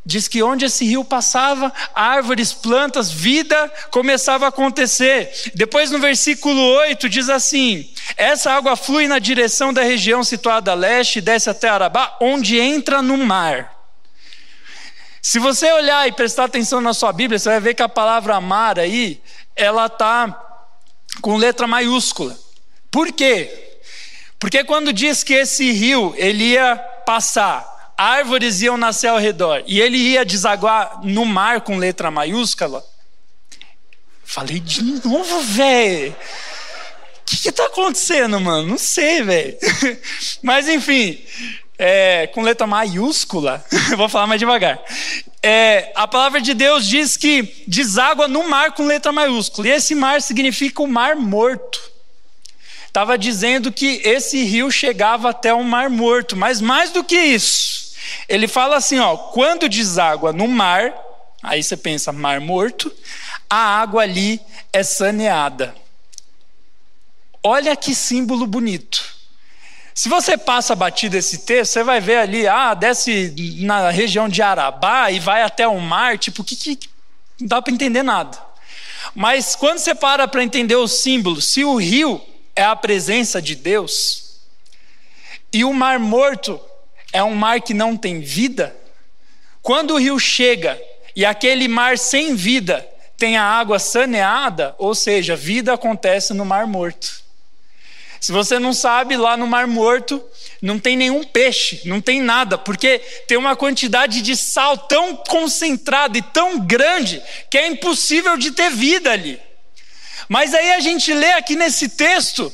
Diz 0.06 0.28
que 0.28 0.44
onde 0.44 0.66
esse 0.66 0.84
rio 0.84 1.06
passava, 1.06 1.72
árvores, 1.96 2.52
plantas, 2.52 3.10
vida 3.10 3.72
começava 3.90 4.44
a 4.44 4.50
acontecer. 4.50 5.32
Depois 5.56 5.90
no 5.90 5.98
versículo 5.98 6.62
8 6.62 7.08
diz 7.08 7.30
assim: 7.30 7.90
Essa 8.18 8.52
água 8.52 8.76
flui 8.76 9.08
na 9.08 9.20
direção 9.20 9.72
da 9.72 9.82
região 9.82 10.22
situada 10.22 10.72
a 10.72 10.76
leste, 10.76 11.22
desce 11.22 11.50
até 11.50 11.70
Arabá, 11.70 12.18
onde 12.20 12.60
entra 12.60 13.02
no 13.02 13.16
mar. 13.16 13.74
Se 15.22 15.40
você 15.40 15.72
olhar 15.72 16.06
e 16.10 16.12
prestar 16.12 16.44
atenção 16.44 16.82
na 16.82 16.94
sua 16.94 17.14
Bíblia, 17.14 17.40
você 17.40 17.48
vai 17.52 17.62
ver 17.62 17.74
que 17.74 17.82
a 17.82 17.88
palavra 17.88 18.42
mar 18.42 18.78
aí, 18.78 19.22
ela 19.56 19.86
está 19.86 20.68
com 21.22 21.38
letra 21.38 21.66
maiúscula. 21.68 22.38
Por 22.92 23.14
quê? 23.14 23.69
Porque 24.40 24.64
quando 24.64 24.94
diz 24.94 25.22
que 25.22 25.34
esse 25.34 25.70
rio 25.72 26.14
ele 26.18 26.54
ia 26.54 26.78
passar, 27.06 27.94
árvores 27.98 28.62
iam 28.62 28.78
nascer 28.78 29.08
ao 29.08 29.18
redor 29.18 29.62
e 29.68 29.82
ele 29.82 29.98
ia 29.98 30.24
desaguar 30.24 31.02
no 31.04 31.26
mar 31.26 31.60
com 31.62 31.78
letra 31.78 32.10
maiúscula, 32.10 32.84
falei 34.24 34.60
de 34.62 34.82
novo, 34.82 35.42
velho. 35.42 36.12
O 36.12 37.26
que 37.26 37.50
está 37.50 37.66
acontecendo, 37.66 38.40
mano? 38.40 38.70
Não 38.70 38.78
sei, 38.78 39.22
velho. 39.22 39.58
Mas 40.42 40.70
enfim, 40.70 41.22
é, 41.78 42.28
com 42.28 42.42
letra 42.42 42.66
maiúscula, 42.66 43.64
vou 43.98 44.08
falar 44.08 44.26
mais 44.26 44.40
devagar. 44.40 44.82
é, 45.44 45.92
a 45.96 46.08
palavra 46.08 46.40
de 46.40 46.54
Deus 46.54 46.88
diz 46.88 47.18
que 47.18 47.64
deságua 47.68 48.28
no 48.28 48.48
mar 48.48 48.72
com 48.72 48.86
letra 48.86 49.12
maiúscula, 49.12 49.68
e 49.68 49.72
esse 49.72 49.94
mar 49.94 50.22
significa 50.22 50.82
o 50.82 50.88
mar 50.88 51.16
morto. 51.18 51.99
Estava 52.90 53.20
dizendo 53.20 53.72
que 53.72 54.02
esse 54.04 54.44
rio 54.44 54.72
chegava 54.72 55.30
até 55.30 55.54
o 55.54 55.64
mar 55.64 55.92
morto, 55.92 56.36
mas 56.36 56.60
mais 56.60 56.90
do 56.90 57.04
que 57.04 57.16
isso, 57.16 57.94
ele 58.28 58.48
fala 58.48 58.78
assim: 58.78 58.98
ó, 58.98 59.16
quando 59.16 59.70
deságua 59.70 60.34
no 60.34 60.48
mar, 60.48 60.92
aí 61.44 61.62
você 61.62 61.78
pensa, 61.78 62.12
mar 62.12 62.42
morto, 62.42 62.92
a 63.48 63.58
água 63.58 64.02
ali 64.02 64.42
é 64.74 64.82
saneada. 64.82 65.76
Olha 67.44 67.76
que 67.76 67.94
símbolo 67.94 68.48
bonito. 68.48 69.06
Se 69.94 70.10
você 70.10 70.36
passa 70.36 70.76
batido 70.76 71.16
esse 71.16 71.40
texto, 71.40 71.74
você 71.74 71.84
vai 71.84 72.02
ver 72.02 72.18
ali, 72.18 72.48
ah, 72.48 72.74
desce 72.74 73.36
na 73.60 73.92
região 73.92 74.28
de 74.28 74.42
Arabá 74.42 75.12
e 75.12 75.20
vai 75.20 75.44
até 75.44 75.68
o 75.68 75.80
mar, 75.80 76.18
tipo, 76.18 76.44
que, 76.44 76.56
que 76.56 76.90
não 77.40 77.48
dá 77.48 77.62
para 77.62 77.72
entender 77.72 78.02
nada. 78.02 78.36
Mas 79.14 79.56
quando 79.56 79.78
você 79.78 79.94
para 79.94 80.28
para 80.28 80.44
entender 80.44 80.76
o 80.76 80.88
símbolo, 80.88 81.40
se 81.40 81.64
o 81.64 81.76
rio 81.76 82.20
é 82.60 82.64
a 82.64 82.76
presença 82.76 83.42
de 83.42 83.56
Deus 83.56 84.42
e 85.54 85.64
o 85.64 85.74
mar 85.74 85.98
morto 85.98 86.60
é 87.14 87.24
um 87.24 87.34
mar 87.34 87.62
que 87.62 87.74
não 87.74 87.96
tem 87.96 88.20
vida, 88.20 88.76
quando 89.62 89.94
o 89.94 89.98
rio 89.98 90.20
chega 90.20 90.78
e 91.16 91.24
aquele 91.24 91.70
mar 91.70 91.98
sem 91.98 92.36
vida 92.36 92.86
tem 93.18 93.38
a 93.38 93.44
água 93.44 93.80
saneada, 93.80 94.76
ou 94.78 94.94
seja, 94.94 95.38
vida 95.38 95.74
acontece 95.74 96.34
no 96.34 96.44
mar 96.44 96.68
morto. 96.68 97.24
Se 98.20 98.34
você 98.34 98.60
não 98.60 98.74
sabe, 98.74 99.16
lá 99.16 99.38
no 99.38 99.48
Mar 99.48 99.66
Morto 99.66 100.22
não 100.62 100.78
tem 100.78 100.98
nenhum 100.98 101.24
peixe, 101.24 101.82
não 101.86 102.02
tem 102.02 102.22
nada, 102.22 102.58
porque 102.58 103.00
tem 103.26 103.38
uma 103.38 103.56
quantidade 103.56 104.22
de 104.22 104.36
sal 104.36 104.78
tão 104.78 105.16
concentrada 105.16 106.18
e 106.18 106.22
tão 106.22 106.60
grande 106.60 107.24
que 107.50 107.58
é 107.58 107.68
impossível 107.68 108.36
de 108.36 108.52
ter 108.52 108.70
vida 108.72 109.10
ali. 109.10 109.40
Mas 110.30 110.54
aí 110.54 110.74
a 110.74 110.80
gente 110.80 111.12
lê 111.12 111.34
aqui 111.34 111.56
nesse 111.56 111.90
texto 111.90 112.54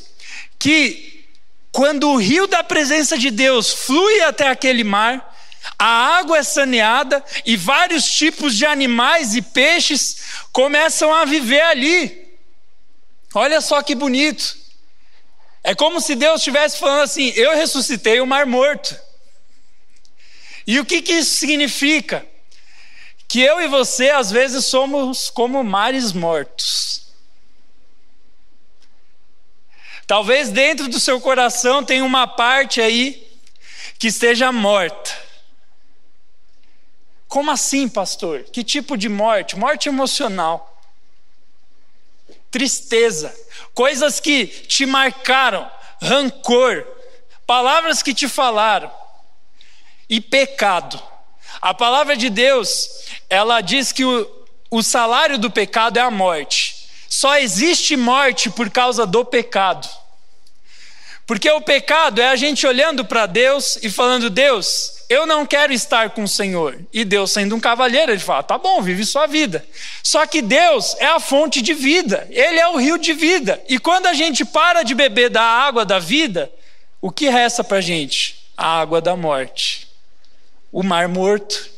que 0.57 1.27
quando 1.73 2.09
o 2.09 2.15
rio 2.15 2.47
da 2.47 2.63
presença 2.63 3.17
de 3.17 3.29
Deus 3.29 3.73
flui 3.73 4.21
até 4.21 4.47
aquele 4.47 4.85
mar, 4.85 5.35
a 5.77 6.17
água 6.17 6.37
é 6.37 6.43
saneada 6.43 7.21
e 7.45 7.57
vários 7.57 8.09
tipos 8.09 8.55
de 8.55 8.65
animais 8.65 9.35
e 9.35 9.41
peixes 9.41 10.17
começam 10.53 11.13
a 11.13 11.25
viver 11.25 11.61
ali. 11.61 12.25
Olha 13.33 13.59
só 13.59 13.83
que 13.83 13.93
bonito. 13.93 14.57
É 15.61 15.75
como 15.75 15.99
se 15.99 16.15
Deus 16.15 16.39
estivesse 16.39 16.77
falando 16.77 17.01
assim: 17.01 17.33
eu 17.35 17.53
ressuscitei 17.55 18.21
o 18.21 18.25
mar 18.25 18.45
morto. 18.45 18.97
E 20.65 20.79
o 20.79 20.85
que, 20.85 21.01
que 21.01 21.11
isso 21.11 21.35
significa? 21.35 22.25
Que 23.27 23.41
eu 23.41 23.59
e 23.59 23.67
você, 23.67 24.11
às 24.11 24.31
vezes, 24.31 24.65
somos 24.65 25.29
como 25.29 25.63
mares 25.63 26.13
mortos. 26.13 27.04
Talvez 30.07 30.49
dentro 30.49 30.87
do 30.87 30.99
seu 30.99 31.19
coração 31.19 31.83
tenha 31.83 32.03
uma 32.03 32.27
parte 32.27 32.79
aí 32.81 33.27
que 33.97 34.07
esteja 34.07 34.51
morta. 34.51 35.11
Como 37.27 37.51
assim, 37.51 37.89
pastor? 37.89 38.43
Que 38.43 38.63
tipo 38.63 38.97
de 38.97 39.09
morte? 39.09 39.57
Morte 39.57 39.89
emocional 39.89 40.75
tristeza, 42.55 43.37
coisas 43.73 44.21
que 44.21 44.47
te 44.47 44.85
marcaram, 44.85 45.69
rancor, 46.01 46.87
palavras 47.45 48.01
que 48.01 48.13
te 48.13 48.29
falaram 48.29 48.89
e 50.09 50.21
pecado. 50.21 50.97
A 51.61 51.73
palavra 51.73 52.15
de 52.15 52.29
Deus, 52.29 52.87
ela 53.29 53.59
diz 53.59 53.91
que 53.91 54.05
o, 54.05 54.45
o 54.71 54.81
salário 54.81 55.37
do 55.37 55.51
pecado 55.51 55.97
é 55.97 56.01
a 56.01 56.09
morte. 56.09 56.74
Só 57.09 57.37
existe 57.37 57.95
morte 57.95 58.49
por 58.49 58.69
causa 58.69 59.05
do 59.05 59.23
pecado. 59.23 59.87
Porque 61.27 61.49
o 61.49 61.61
pecado 61.61 62.21
é 62.21 62.27
a 62.27 62.35
gente 62.35 62.67
olhando 62.67 63.03
para 63.03 63.25
Deus 63.25 63.77
e 63.81 63.89
falando: 63.89 64.29
Deus, 64.29 65.03
eu 65.09 65.25
não 65.25 65.45
quero 65.45 65.73
estar 65.73 66.11
com 66.11 66.23
o 66.23 66.27
Senhor. 66.27 66.79
E 66.93 67.03
Deus, 67.03 67.31
sendo 67.31 67.55
um 67.55 67.59
cavalheiro, 67.59 68.11
ele 68.11 68.19
fala: 68.19 68.43
tá 68.43 68.57
bom, 68.57 68.81
vive 68.81 69.03
sua 69.05 69.25
vida. 69.25 69.65
Só 70.03 70.25
que 70.27 70.41
Deus 70.41 70.95
é 70.99 71.05
a 71.05 71.19
fonte 71.19 71.61
de 71.61 71.73
vida, 71.73 72.27
Ele 72.29 72.59
é 72.59 72.67
o 72.67 72.77
rio 72.77 72.97
de 72.97 73.13
vida. 73.13 73.61
E 73.67 73.79
quando 73.79 74.05
a 74.05 74.13
gente 74.13 74.45
para 74.45 74.83
de 74.83 74.93
beber 74.93 75.29
da 75.29 75.41
água 75.41 75.83
da 75.83 75.97
vida, 75.97 76.51
o 77.01 77.11
que 77.11 77.27
resta 77.27 77.63
para 77.63 77.77
a 77.77 77.81
gente? 77.81 78.45
A 78.55 78.79
água 78.79 79.01
da 79.01 79.15
morte, 79.15 79.87
o 80.71 80.83
mar 80.83 81.07
morto. 81.07 81.74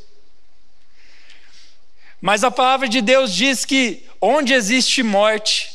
Mas 2.22 2.44
a 2.44 2.52
palavra 2.52 2.88
de 2.88 3.02
Deus 3.02 3.34
diz 3.34 3.64
que 3.66 4.04
onde 4.20 4.54
existe 4.54 5.04
morte, 5.04 5.72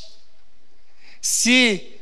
se 1.21 1.93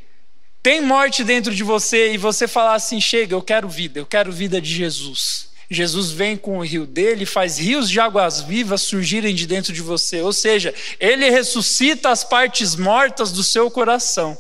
tem 0.63 0.81
morte 0.81 1.25
dentro 1.25 1.55
de 1.55 1.63
você 1.63 2.13
e 2.13 2.19
você 2.19 2.49
falar 2.49 2.75
assim: 2.75 3.01
chega, 3.01 3.35
eu 3.35 3.43
quero 3.43 3.69
vida, 3.69 3.99
eu 3.99 4.07
quero 4.07 4.33
vida 4.33 4.61
de 4.61 4.73
Jesus. 4.73 5.51
Jesus 5.73 6.11
vem 6.11 6.37
com 6.37 6.59
o 6.59 6.65
rio 6.65 6.85
dele, 6.85 7.25
faz 7.25 7.57
rios 7.57 7.89
de 7.89 8.01
águas 8.01 8.41
vivas 8.41 8.83
surgirem 8.83 9.33
de 9.35 9.47
dentro 9.47 9.73
de 9.73 9.81
você. 9.81 10.21
Ou 10.21 10.33
seja, 10.33 10.75
ele 10.99 11.31
ressuscita 11.31 12.11
as 12.11 12.25
partes 12.25 12.75
mortas 12.75 13.31
do 13.31 13.45
seu 13.45 13.71
coração. 13.71 14.37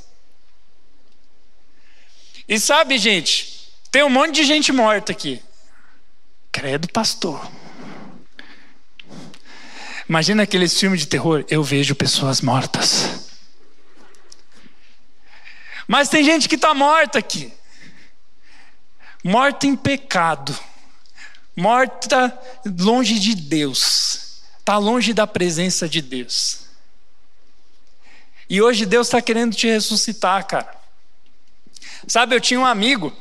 E 2.48 2.58
sabe, 2.58 2.98
gente, 2.98 3.70
tem 3.92 4.02
um 4.02 4.10
monte 4.10 4.34
de 4.34 4.44
gente 4.44 4.72
morta 4.72 5.12
aqui. 5.12 5.40
Credo, 6.50 6.88
pastor. 6.88 7.48
Imagina 10.10 10.42
aqueles 10.42 10.76
filmes 10.76 11.02
de 11.02 11.06
terror. 11.06 11.44
Eu 11.48 11.62
vejo 11.62 11.94
pessoas 11.94 12.40
mortas. 12.40 13.30
Mas 15.86 16.08
tem 16.08 16.24
gente 16.24 16.48
que 16.48 16.56
está 16.56 16.74
morta 16.74 17.20
aqui. 17.20 17.52
Morta 19.22 19.68
em 19.68 19.76
pecado. 19.76 20.58
Morta 21.56 22.36
longe 22.80 23.20
de 23.20 23.36
Deus. 23.36 24.42
Está 24.58 24.78
longe 24.78 25.12
da 25.12 25.28
presença 25.28 25.88
de 25.88 26.02
Deus. 26.02 26.62
E 28.48 28.60
hoje 28.60 28.86
Deus 28.86 29.06
está 29.06 29.22
querendo 29.22 29.54
te 29.54 29.68
ressuscitar, 29.68 30.44
cara. 30.44 30.74
Sabe, 32.08 32.34
eu 32.34 32.40
tinha 32.40 32.58
um 32.58 32.66
amigo, 32.66 33.16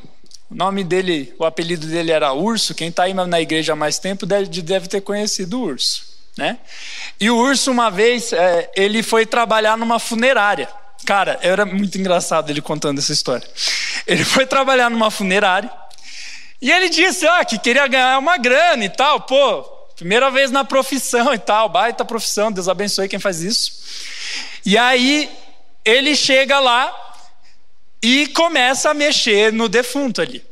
o 0.50 0.56
nome 0.56 0.82
dele, 0.82 1.32
o 1.38 1.44
apelido 1.44 1.86
dele 1.86 2.10
era 2.10 2.32
Urso. 2.32 2.74
Quem 2.74 2.88
está 2.88 3.04
aí 3.04 3.14
na 3.14 3.40
igreja 3.40 3.74
há 3.74 3.76
mais 3.76 4.00
tempo 4.00 4.26
deve, 4.26 4.60
deve 4.60 4.88
ter 4.88 5.02
conhecido 5.02 5.60
o 5.60 5.62
Urso. 5.62 6.09
Né? 6.36 6.58
E 7.18 7.28
o 7.30 7.36
Urso, 7.36 7.70
uma 7.70 7.90
vez, 7.90 8.32
é, 8.32 8.70
ele 8.74 9.02
foi 9.02 9.26
trabalhar 9.26 9.76
numa 9.76 9.98
funerária. 9.98 10.68
Cara, 11.04 11.38
era 11.42 11.64
muito 11.66 11.98
engraçado 11.98 12.50
ele 12.50 12.60
contando 12.60 12.98
essa 12.98 13.12
história. 13.12 13.46
Ele 14.06 14.24
foi 14.24 14.46
trabalhar 14.46 14.90
numa 14.90 15.10
funerária 15.10 15.70
e 16.60 16.70
ele 16.70 16.88
disse 16.88 17.26
ah, 17.26 17.44
que 17.44 17.58
queria 17.58 17.86
ganhar 17.86 18.18
uma 18.18 18.36
grana 18.36 18.84
e 18.84 18.88
tal. 18.88 19.20
Pô, 19.22 19.62
primeira 19.96 20.30
vez 20.30 20.50
na 20.50 20.64
profissão 20.64 21.32
e 21.32 21.38
tal, 21.38 21.68
baita 21.68 22.04
profissão, 22.04 22.52
Deus 22.52 22.68
abençoe 22.68 23.08
quem 23.08 23.18
faz 23.18 23.40
isso. 23.40 23.72
E 24.64 24.76
aí 24.76 25.30
ele 25.84 26.14
chega 26.14 26.60
lá 26.60 26.94
e 28.02 28.26
começa 28.28 28.90
a 28.90 28.94
mexer 28.94 29.52
no 29.52 29.68
defunto 29.68 30.20
ali. 30.20 30.44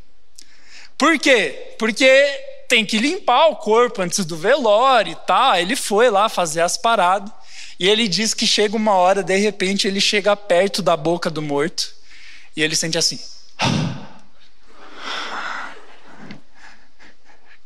Por 0.97 1.17
quê? 1.19 1.75
Porque 1.77 2.48
tem 2.69 2.85
que 2.85 2.99
limpar 2.99 3.47
o 3.47 3.55
corpo 3.55 4.01
antes 4.01 4.23
do 4.23 4.37
velório 4.37 5.11
e 5.11 5.15
tal. 5.15 5.55
Ele 5.55 5.75
foi 5.75 6.09
lá 6.09 6.29
fazer 6.29 6.61
as 6.61 6.77
paradas. 6.77 7.31
E 7.79 7.87
ele 7.87 8.07
diz 8.07 8.33
que 8.33 8.45
chega 8.45 8.75
uma 8.75 8.93
hora, 8.93 9.23
de 9.23 9.35
repente, 9.37 9.87
ele 9.87 9.99
chega 9.99 10.35
perto 10.35 10.81
da 10.81 10.95
boca 10.95 11.29
do 11.29 11.41
morto 11.41 11.93
e 12.55 12.61
ele 12.61 12.75
sente 12.75 12.97
assim. 12.97 13.19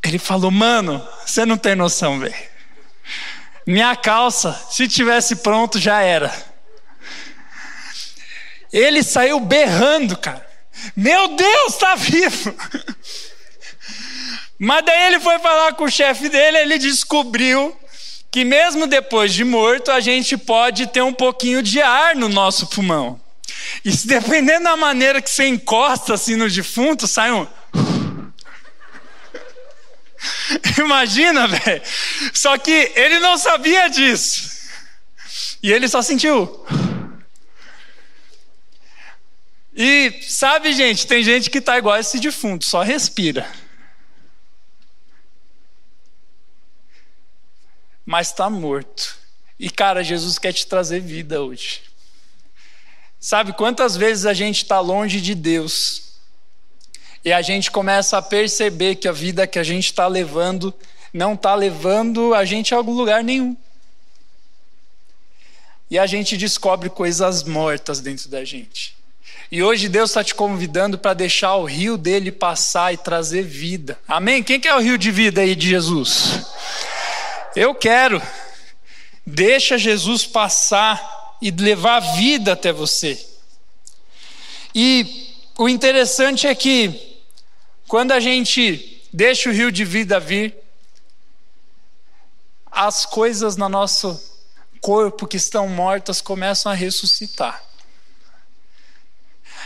Ele 0.04 0.20
falou, 0.20 0.52
mano, 0.52 1.06
você 1.26 1.46
não 1.46 1.58
tem 1.58 1.76
noção, 1.76 2.20
velho. 2.20 2.36
Minha 3.66 3.96
calça, 3.96 4.54
se 4.70 4.88
tivesse 4.88 5.38
pronto, 5.38 5.80
já 5.80 6.02
era. 6.02 6.32
Ele 8.72 9.02
saiu 9.02 9.40
berrando, 9.40 10.18
cara. 10.18 10.46
Meu 10.96 11.36
Deus, 11.36 11.78
tá 11.78 11.96
vivo! 11.96 12.54
Mas 14.63 14.86
daí 14.86 15.08
ele 15.08 15.20
foi 15.20 15.39
falar 15.39 15.74
com 15.74 15.84
o 15.84 15.91
chefe 15.91 16.29
dele, 16.29 16.58
ele 16.58 16.77
descobriu 16.77 17.77
que 18.32 18.46
mesmo 18.46 18.88
depois 18.88 19.34
de 19.34 19.43
morto, 19.43 19.91
a 19.91 20.00
gente 20.00 20.38
pode 20.38 20.88
ter 20.88 21.01
um 21.01 21.12
pouquinho 21.12 21.62
de 21.62 21.82
ar 21.82 22.15
no 22.15 22.29
nosso 22.29 22.67
pulmão. 22.67 23.20
E 23.84 23.91
dependendo 23.91 24.63
da 24.63 24.77
maneira 24.77 25.22
que 25.22 25.29
você 25.29 25.50
encosta 25.50 26.13
assim 26.13 26.38
no 26.38 26.50
defunto, 26.50 27.10
sai 27.10 27.34
um. 27.34 27.46
Imagina, 30.79 31.46
velho. 31.46 31.82
Só 32.34 32.58
que 32.58 32.93
ele 32.96 33.20
não 33.20 33.38
sabia 33.38 33.89
disso. 33.89 34.50
E 35.62 35.74
ele 35.74 35.89
só 35.89 36.01
sentiu. 36.01 36.65
E 39.75 40.22
sabe, 40.25 40.72
gente, 40.72 41.05
tem 41.05 41.22
gente 41.22 41.50
que 41.50 41.60
tá 41.60 41.77
igual 41.77 42.00
esse 42.00 42.17
defunto, 42.17 42.65
só 42.65 42.82
respira. 42.82 43.46
Mas 48.06 48.28
está 48.28 48.50
morto. 48.50 49.18
E 49.60 49.70
cara, 49.70 50.04
Jesus 50.04 50.38
quer 50.38 50.54
te 50.54 50.68
trazer 50.68 51.00
vida 51.00 51.42
hoje. 51.42 51.82
Sabe 53.20 53.54
quantas 53.54 53.96
vezes 53.96 54.26
a 54.26 54.34
gente 54.34 54.58
está 54.58 54.80
longe 54.80 55.22
de 55.22 55.34
Deus 55.34 56.04
e 57.24 57.32
a 57.32 57.42
gente 57.42 57.72
começa 57.72 58.18
a 58.18 58.22
perceber 58.22 58.96
que 58.96 59.08
a 59.08 59.14
vida 59.14 59.48
que 59.48 59.58
a 59.58 59.64
gente 59.64 59.86
está 59.86 60.08
levando 60.08 60.74
não 61.14 61.34
está 61.34 61.56
levando 61.56 62.34
a 62.34 62.44
gente 62.44 62.74
a 62.74 62.78
algum 62.78 62.94
lugar 62.94 63.24
nenhum. 63.24 63.56
E 65.90 65.98
a 65.98 66.06
gente 66.06 66.36
descobre 66.36 66.90
coisas 66.90 67.44
mortas 67.44 68.00
dentro 68.02 68.28
da 68.28 68.44
gente. 68.44 68.98
E 69.52 69.62
hoje 69.62 69.88
Deus 69.88 70.10
está 70.10 70.24
te 70.24 70.34
convidando 70.34 70.98
para 70.98 71.14
deixar 71.14 71.56
o 71.56 71.66
rio 71.66 71.98
dele 71.98 72.32
passar 72.32 72.94
e 72.94 72.98
trazer 72.98 73.44
vida. 73.44 74.00
Amém? 74.08 74.42
Quem 74.42 74.60
quer 74.60 74.74
o 74.74 74.80
rio 74.80 74.98
de 74.98 75.12
vida 75.12 75.42
aí 75.42 75.56
de 75.56 75.70
Jesus? 75.70 76.42
Eu 77.56 77.76
quero. 77.76 78.22
Deixa 79.26 79.78
Jesus 79.78 80.26
passar 80.26 81.38
e 81.42 81.52
levar 81.52 82.00
vida 82.00 82.54
até 82.54 82.72
você. 82.72 83.24
E 84.74 85.36
o 85.58 85.70
interessante 85.70 86.48
é 86.48 86.56
que 86.56 87.22
quando 87.88 88.12
a 88.12 88.20
gente 88.20 89.02
deixa 89.14 89.50
o 89.50 89.54
rio 89.54 89.72
de 89.72 89.86
vida 89.86 90.20
vir, 90.20 90.58
as 92.72 93.06
coisas 93.06 93.56
no 93.56 93.70
nosso 93.70 94.20
corpo 94.82 95.28
que 95.28 95.38
estão 95.38 95.70
mortas 95.70 96.22
começam 96.22 96.72
a 96.72 96.76
ressuscitar. 96.76 97.64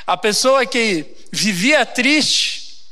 A 0.06 0.18
pessoa 0.18 0.66
que 0.66 1.06
vivia 1.32 1.86
triste, 1.86 2.86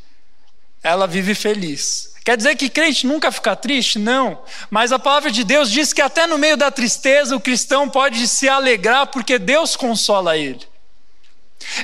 ela 0.82 1.06
vive 1.06 1.36
feliz. 1.36 2.15
Quer 2.26 2.36
dizer 2.36 2.56
que 2.58 2.68
crente 2.68 3.08
nunca 3.08 3.32
fica 3.32 3.56
triste? 3.56 3.98
Não. 3.98 4.42
Mas 4.70 4.92
a 4.92 5.00
palavra 5.00 5.32
de 5.32 5.46
Deus 5.46 5.72
diz 5.72 5.94
que 5.94 6.02
até 6.02 6.28
no 6.28 6.38
meio 6.38 6.58
da 6.58 6.70
tristeza 6.70 7.36
o 7.36 7.40
cristão 7.40 7.88
pode 7.88 8.28
se 8.28 8.50
alegrar 8.50 9.08
porque 9.08 9.40
Deus 9.40 9.78
consola 9.78 10.36
ele. 10.36 10.68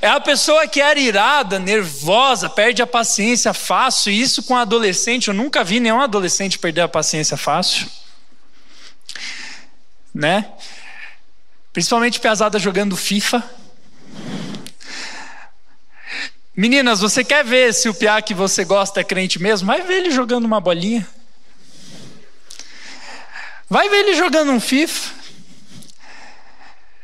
É 0.02 0.10
a 0.10 0.20
pessoa 0.20 0.68
que 0.68 0.82
era 0.82 1.00
irada, 1.00 1.60
nervosa, 1.60 2.50
perde 2.50 2.82
a 2.82 2.88
paciência 2.88 3.54
fácil. 3.54 4.12
E 4.12 4.20
isso 4.20 4.44
com 4.44 4.58
adolescente, 4.58 5.30
eu 5.30 5.34
nunca 5.34 5.64
vi 5.64 5.80
nenhum 5.80 6.02
adolescente 6.02 6.60
perder 6.60 6.82
a 6.82 6.90
paciência 6.90 7.38
fácil 7.38 7.88
né? 10.14 10.52
Principalmente 11.74 12.20
pesada 12.20 12.60
jogando 12.60 12.98
FIFA. 12.98 13.44
Meninas, 16.56 17.00
você 17.00 17.24
quer 17.24 17.46
ver 17.46 17.74
se 17.74 17.88
o 17.88 17.94
piá 17.94 18.22
que 18.22 18.34
você 18.34 18.66
gosta 18.66 19.00
é 19.00 19.04
crente 19.04 19.42
mesmo? 19.42 19.68
Vai 19.68 19.82
ver 19.82 19.96
ele 19.96 20.12
jogando 20.12 20.46
uma 20.46 20.60
bolinha. 20.60 21.08
Vai 23.70 23.88
ver 23.88 24.00
ele 24.00 24.16
jogando 24.16 24.52
um 24.52 24.60
FIFA. 24.60 25.16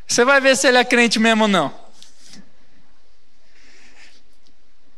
Você 0.06 0.26
vai 0.26 0.42
ver 0.42 0.58
se 0.58 0.68
ele 0.68 0.78
é 0.78 0.84
crente 0.84 1.18
mesmo 1.18 1.44
ou 1.44 1.48
não. 1.48 1.74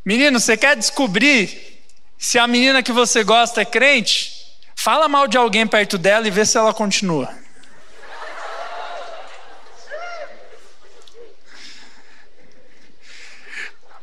Menino, 0.03 0.39
você 0.39 0.57
quer 0.57 0.75
descobrir 0.75 1.83
se 2.17 2.39
a 2.39 2.47
menina 2.47 2.81
que 2.81 2.91
você 2.91 3.23
gosta 3.23 3.61
é 3.61 3.65
crente? 3.65 4.33
Fala 4.75 5.07
mal 5.07 5.27
de 5.27 5.37
alguém 5.37 5.67
perto 5.67 5.97
dela 5.97 6.27
e 6.27 6.31
vê 6.31 6.43
se 6.43 6.57
ela 6.57 6.73
continua. 6.73 7.38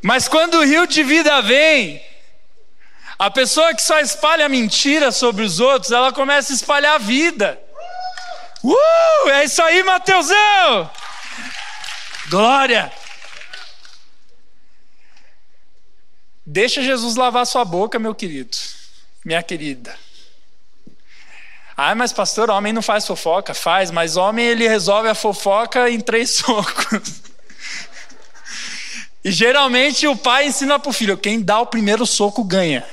Mas 0.03 0.29
quando 0.29 0.55
o 0.55 0.65
rio 0.65 0.87
de 0.87 1.03
vida 1.03 1.41
vem, 1.43 2.03
a 3.19 3.31
pessoa 3.31 3.75
que 3.75 3.83
só 3.83 3.99
espalha 3.99 4.49
mentira 4.49 5.11
sobre 5.11 5.43
os 5.43 5.59
outros, 5.59 5.91
ela 5.91 6.12
começa 6.12 6.53
a 6.53 6.57
espalhar 6.57 6.95
a 6.95 6.99
vida. 6.99 7.61
Uh, 8.62 9.31
é 9.31 9.45
isso 9.45 9.62
aí, 9.62 9.83
Mateusão! 9.83 10.91
Glória! 12.29 12.93
Deixa 16.44 16.83
Jesus 16.83 17.16
lavar 17.16 17.47
sua 17.47 17.64
boca, 17.64 17.99
meu 17.99 18.14
querido, 18.14 18.57
minha 19.25 19.42
querida. 19.42 19.97
Ah, 21.77 21.94
mas 21.94 22.12
pastor, 22.12 22.51
homem 22.51 22.73
não 22.73 22.81
faz 22.81 23.07
fofoca? 23.07 23.53
Faz, 23.53 23.90
mas 23.90 24.16
homem 24.16 24.47
ele 24.47 24.66
resolve 24.66 25.09
a 25.09 25.14
fofoca 25.14 25.90
em 25.90 26.01
três 26.01 26.37
socos. 26.37 27.26
E 29.27 29.33
geralmente 29.33 30.07
o 30.07 30.15
pai 30.15 30.47
ensina 30.47 30.79
para 30.79 30.89
o 30.89 30.93
filho: 30.93 31.19
quem 31.19 31.43
dá 31.43 31.59
o 31.59 31.67
primeiro 31.67 32.07
soco 32.07 32.45
ganha. 32.45 32.87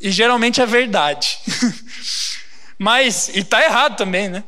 E 0.00 0.10
geralmente 0.10 0.62
é 0.62 0.66
verdade. 0.66 1.38
Mas, 2.78 3.28
e 3.28 3.44
tá 3.44 3.62
errado 3.62 3.98
também, 3.98 4.30
né? 4.30 4.42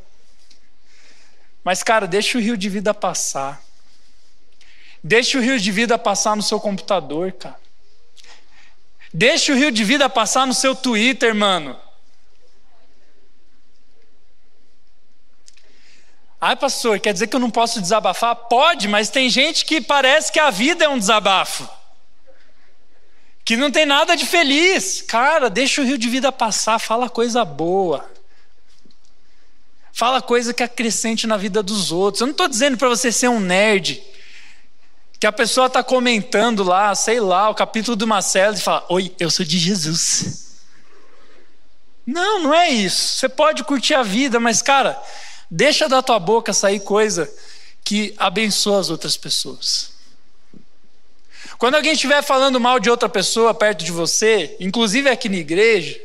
Mas, 1.62 1.83
cara, 1.83 2.07
deixa 2.07 2.38
o 2.38 2.40
rio 2.40 2.57
de 2.57 2.71
vida 2.71 2.95
passar. 2.95 3.62
Deixa 5.05 5.37
o 5.37 5.42
rio 5.42 5.61
de 5.61 5.71
vida 5.71 5.99
passar 5.99 6.35
no 6.35 6.42
seu 6.42 6.59
computador, 6.59 7.33
cara. 7.33 7.61
Deixa 9.12 9.53
o 9.53 9.57
rio 9.57 9.71
de 9.71 9.85
vida 9.85 10.09
passar 10.09 10.47
no 10.47 10.55
seu 10.55 10.75
Twitter, 10.75 11.35
mano. 11.35 11.79
Ai, 16.40 16.55
pastor, 16.55 17.01
quer 17.01 17.12
dizer 17.12 17.29
que 17.29 17.37
eu 17.37 17.40
não 17.40 17.51
posso 17.51 17.81
desabafar? 17.81 18.37
Pode, 18.37 18.88
mas 18.88 19.09
tem 19.09 19.31
gente 19.31 19.64
que 19.64 19.81
parece 19.81 20.31
que 20.31 20.38
a 20.38 20.51
vida 20.51 20.85
é 20.85 20.88
um 20.88 20.99
desabafo. 20.99 21.68
Que 23.44 23.57
não 23.57 23.70
tem 23.70 23.87
nada 23.87 24.16
de 24.16 24.27
feliz. 24.27 25.01
Cara, 25.03 25.49
deixa 25.49 25.81
o 25.81 25.85
rio 25.85 25.96
de 25.96 26.09
vida 26.09 26.31
passar, 26.31 26.79
fala 26.79 27.09
coisa 27.09 27.44
boa. 27.44 28.11
Fala 29.92 30.20
coisa 30.20 30.53
que 30.53 30.62
acrescente 30.62 31.27
na 31.27 31.38
vida 31.38 31.62
dos 31.62 31.90
outros. 31.90 32.20
Eu 32.20 32.27
não 32.27 32.33
estou 32.33 32.49
dizendo 32.49 32.77
para 32.77 32.88
você 32.88 33.11
ser 33.11 33.29
um 33.29 33.40
nerd. 33.40 34.03
Que 35.18 35.27
a 35.27 35.33
pessoa 35.33 35.68
está 35.68 35.83
comentando 35.83 36.62
lá, 36.62 36.94
sei 36.94 37.18
lá, 37.18 37.49
o 37.49 37.55
capítulo 37.55 37.96
do 37.96 38.07
Marcelo 38.07 38.57
e 38.57 38.61
fala: 38.61 38.85
Oi, 38.90 39.14
eu 39.18 39.31
sou 39.31 39.46
de 39.46 39.59
Jesus. 39.59 40.66
Não, 42.07 42.42
não 42.42 42.53
é 42.53 42.68
isso. 42.68 43.14
Você 43.18 43.29
pode 43.29 43.64
curtir 43.64 43.94
a 43.94 44.03
vida, 44.03 44.38
mas, 44.38 44.61
cara, 44.61 45.03
Deixa 45.50 45.88
da 45.88 46.02
tua 46.02 46.18
boca 46.18 46.52
sair 46.52 46.80
coisa 46.80 47.30
que 47.85 48.14
abençoa 48.18 48.80
as 48.80 48.90
outras 48.90 49.16
pessoas. 49.16 49.92
Quando 51.59 51.76
alguém 51.76 51.92
estiver 51.92 52.22
falando 52.22 52.61
mal 52.61 52.78
de 52.78 52.90
outra 52.90 53.09
pessoa 53.09 53.54
perto 53.54 53.85
de 53.85 53.92
você, 53.92 54.56
inclusive 54.61 55.09
aqui 55.09 55.28
na 55.28 55.37
igreja, 55.37 55.98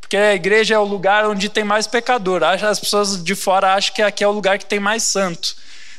porque 0.00 0.16
a 0.16 0.34
igreja 0.34 0.74
é 0.74 0.78
o 0.78 0.84
lugar 0.84 1.26
onde 1.26 1.48
tem 1.48 1.64
mais 1.64 1.86
pecador, 1.86 2.42
as 2.42 2.80
pessoas 2.80 3.22
de 3.22 3.34
fora 3.34 3.74
acham 3.74 3.94
que 3.94 4.02
aqui 4.02 4.24
é 4.24 4.28
o 4.28 4.32
lugar 4.32 4.58
que 4.58 4.66
tem 4.66 4.80
mais 4.80 5.04
santo. 5.04 5.54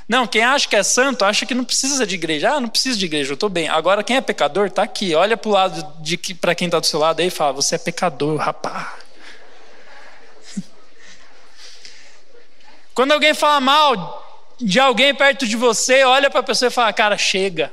Não, 0.10 0.26
quem 0.26 0.44
acha 0.44 0.68
que 0.68 0.76
é 0.76 0.82
santo 0.82 1.24
acha 1.24 1.46
que 1.46 1.54
não 1.54 1.64
precisa 1.64 2.06
de 2.06 2.16
igreja. 2.16 2.54
Ah, 2.54 2.60
não 2.60 2.68
precisa 2.68 2.98
de 2.98 3.06
igreja, 3.06 3.30
eu 3.30 3.36
estou 3.36 3.48
bem. 3.48 3.70
Agora, 3.70 4.04
quem 4.04 4.16
é 4.16 4.22
pecador 4.22 4.66
está 4.66 4.82
aqui. 4.82 5.14
Olha 5.14 5.38
para 5.38 5.50
o 5.50 5.52
lado 5.52 6.02
de 6.02 6.18
para 6.34 6.56
quem 6.56 6.66
está 6.66 6.80
do 6.80 6.86
seu 6.88 7.00
lado 7.00 7.20
aí 7.20 7.28
e 7.28 7.30
fala: 7.30 7.54
Você 7.54 7.76
é 7.76 7.78
pecador, 7.78 8.36
rapaz. 8.38 8.88
Quando 13.00 13.14
alguém 13.14 13.34
fala 13.34 13.62
mal 13.62 14.54
de 14.60 14.78
alguém 14.78 15.16
perto 15.16 15.48
de 15.48 15.56
você, 15.56 16.04
olha 16.04 16.30
para 16.30 16.42
a 16.42 16.44
pessoa 16.44 16.68
e 16.68 16.70
fala: 16.70 16.92
Cara, 16.92 17.18
chega. 17.18 17.72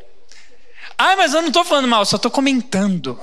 Ah, 0.96 1.16
mas 1.16 1.34
eu 1.34 1.40
não 1.40 1.48
estou 1.48 1.64
falando 1.64 1.88
mal, 1.88 2.06
só 2.06 2.14
estou 2.14 2.30
comentando. 2.30 3.18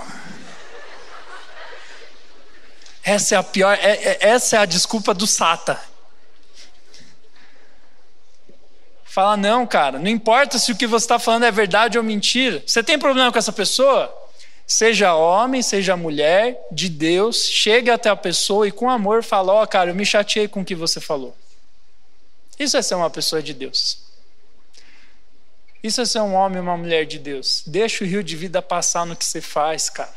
Essa 3.01 3.35
é 3.35 3.37
a 3.37 3.41
pior, 3.43 3.77
é, 3.81 3.91
é, 3.91 4.17
essa 4.19 4.57
é 4.57 4.59
a 4.59 4.65
desculpa 4.65 5.13
do 5.13 5.25
Sata. 5.25 5.79
Fala, 9.05 9.37
não, 9.37 9.65
cara, 9.65 9.97
não 9.97 10.09
importa 10.09 10.59
se 10.59 10.73
o 10.73 10.75
que 10.75 10.85
você 10.85 11.05
está 11.05 11.17
falando 11.17 11.45
é 11.45 11.51
verdade 11.51 11.97
ou 11.97 12.03
mentira. 12.03 12.61
Você 12.67 12.83
tem 12.83 12.99
problema 12.99 13.31
com 13.31 13.39
essa 13.39 13.53
pessoa? 13.53 14.13
Seja 14.67 15.15
homem, 15.15 15.61
seja 15.61 15.95
mulher, 15.95 16.67
de 16.69 16.89
Deus, 16.89 17.45
chegue 17.45 17.89
até 17.89 18.09
a 18.09 18.15
pessoa 18.17 18.67
e 18.67 18.73
com 18.73 18.89
amor 18.89 19.23
fala: 19.23 19.53
Ó, 19.53 19.63
oh, 19.63 19.67
cara, 19.67 19.91
eu 19.91 19.95
me 19.95 20.05
chateei 20.05 20.49
com 20.49 20.59
o 20.59 20.65
que 20.65 20.75
você 20.75 20.99
falou. 20.99 21.33
Isso 22.59 22.77
é 22.77 22.81
ser 22.81 22.95
uma 22.95 23.09
pessoa 23.09 23.41
de 23.41 23.53
Deus. 23.53 23.99
Isso 25.83 25.99
é 25.99 26.05
ser 26.05 26.19
um 26.19 26.33
homem 26.33 26.59
e 26.59 26.61
uma 26.61 26.77
mulher 26.77 27.05
de 27.05 27.19
Deus. 27.19 27.63
Deixa 27.65 28.03
o 28.03 28.07
rio 28.07 28.23
de 28.23 28.35
vida 28.35 28.61
passar 28.61 29.05
no 29.05 29.15
que 29.15 29.25
você 29.25 29.41
faz, 29.41 29.89
cara. 29.89 30.15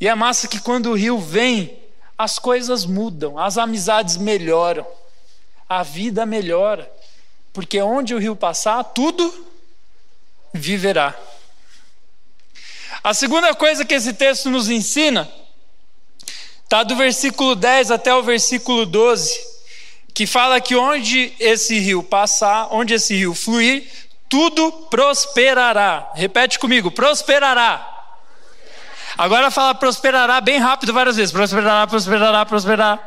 E 0.00 0.08
é 0.08 0.14
massa 0.14 0.48
que 0.48 0.60
quando 0.60 0.90
o 0.90 0.94
rio 0.94 1.18
vem, 1.18 1.78
as 2.16 2.38
coisas 2.38 2.86
mudam, 2.86 3.38
as 3.38 3.58
amizades 3.58 4.16
melhoram, 4.16 4.86
a 5.68 5.82
vida 5.82 6.24
melhora. 6.24 6.90
Porque 7.52 7.82
onde 7.82 8.14
o 8.14 8.18
rio 8.18 8.36
passar, 8.36 8.82
tudo 8.84 9.46
viverá. 10.54 11.14
A 13.02 13.12
segunda 13.12 13.54
coisa 13.54 13.84
que 13.84 13.94
esse 13.94 14.14
texto 14.14 14.48
nos 14.48 14.70
ensina 14.70 15.30
está 16.64 16.82
do 16.82 16.96
versículo 16.96 17.54
10 17.54 17.90
até 17.90 18.14
o 18.14 18.22
versículo 18.22 18.86
12 18.86 19.47
que 20.18 20.26
fala 20.26 20.60
que 20.60 20.74
onde 20.74 21.32
esse 21.38 21.78
rio 21.78 22.02
passar, 22.02 22.66
onde 22.72 22.92
esse 22.92 23.14
rio 23.14 23.36
fluir, 23.36 23.88
tudo 24.28 24.72
prosperará. 24.90 26.10
Repete 26.12 26.58
comigo: 26.58 26.90
prosperará. 26.90 27.88
Agora 29.16 29.48
fala 29.48 29.76
prosperará 29.76 30.40
bem 30.40 30.58
rápido 30.58 30.92
várias 30.92 31.14
vezes. 31.14 31.30
Prosperará, 31.30 31.86
prosperará, 31.86 32.44
prosperará. 32.44 32.98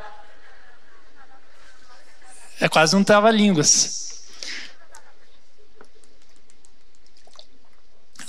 É 2.62 2.70
quase 2.70 2.96
um 2.96 3.04
trava-línguas. 3.04 4.24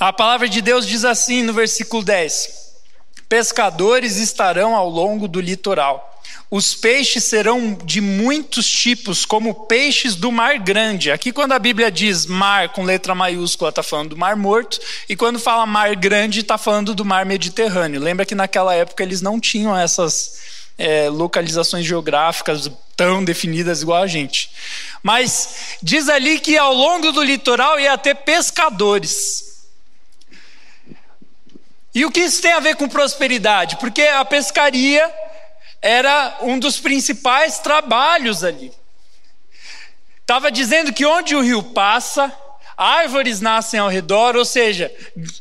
A 0.00 0.12
palavra 0.12 0.48
de 0.48 0.60
Deus 0.60 0.88
diz 0.88 1.04
assim 1.04 1.44
no 1.44 1.52
versículo 1.52 2.02
10: 2.02 2.61
Pescadores 3.32 4.16
estarão 4.16 4.76
ao 4.76 4.90
longo 4.90 5.26
do 5.26 5.40
litoral 5.40 6.10
os 6.50 6.74
peixes 6.74 7.24
serão 7.24 7.72
de 7.82 7.98
muitos 7.98 8.68
tipos, 8.68 9.24
como 9.24 9.54
peixes 9.54 10.14
do 10.14 10.30
mar 10.30 10.58
grande. 10.58 11.10
Aqui, 11.10 11.32
quando 11.32 11.52
a 11.52 11.58
Bíblia 11.58 11.90
diz 11.90 12.26
mar 12.26 12.68
com 12.68 12.84
letra 12.84 13.14
maiúscula, 13.14 13.70
está 13.70 13.82
falando 13.82 14.10
do 14.10 14.18
mar 14.18 14.36
morto, 14.36 14.78
e 15.08 15.16
quando 15.16 15.38
fala 15.38 15.64
mar 15.64 15.96
grande, 15.96 16.40
está 16.40 16.58
falando 16.58 16.94
do 16.94 17.06
mar 17.06 17.24
Mediterrâneo. 17.24 17.98
Lembra 17.98 18.26
que 18.26 18.34
naquela 18.34 18.74
época 18.74 19.02
eles 19.02 19.22
não 19.22 19.40
tinham 19.40 19.74
essas 19.74 20.42
é, 20.76 21.08
localizações 21.08 21.86
geográficas 21.86 22.70
tão 22.94 23.24
definidas 23.24 23.80
igual 23.80 24.02
a 24.02 24.06
gente. 24.06 24.50
Mas 25.02 25.78
diz 25.82 26.10
ali 26.10 26.38
que 26.38 26.58
ao 26.58 26.74
longo 26.74 27.12
do 27.12 27.22
litoral 27.22 27.80
ia 27.80 27.96
ter 27.96 28.14
pescadores. 28.14 29.51
E 31.94 32.04
o 32.04 32.10
que 32.10 32.20
isso 32.20 32.40
tem 32.40 32.52
a 32.52 32.60
ver 32.60 32.76
com 32.76 32.88
prosperidade? 32.88 33.76
Porque 33.76 34.02
a 34.02 34.24
pescaria 34.24 35.12
era 35.80 36.38
um 36.40 36.58
dos 36.58 36.80
principais 36.80 37.58
trabalhos 37.58 38.42
ali. 38.42 38.72
Estava 40.20 40.50
dizendo 40.50 40.92
que 40.92 41.04
onde 41.04 41.34
o 41.34 41.42
rio 41.42 41.62
passa, 41.62 42.32
árvores 42.82 43.40
nascem 43.40 43.78
ao 43.78 43.88
redor, 43.88 44.36
ou 44.36 44.44
seja, 44.44 44.92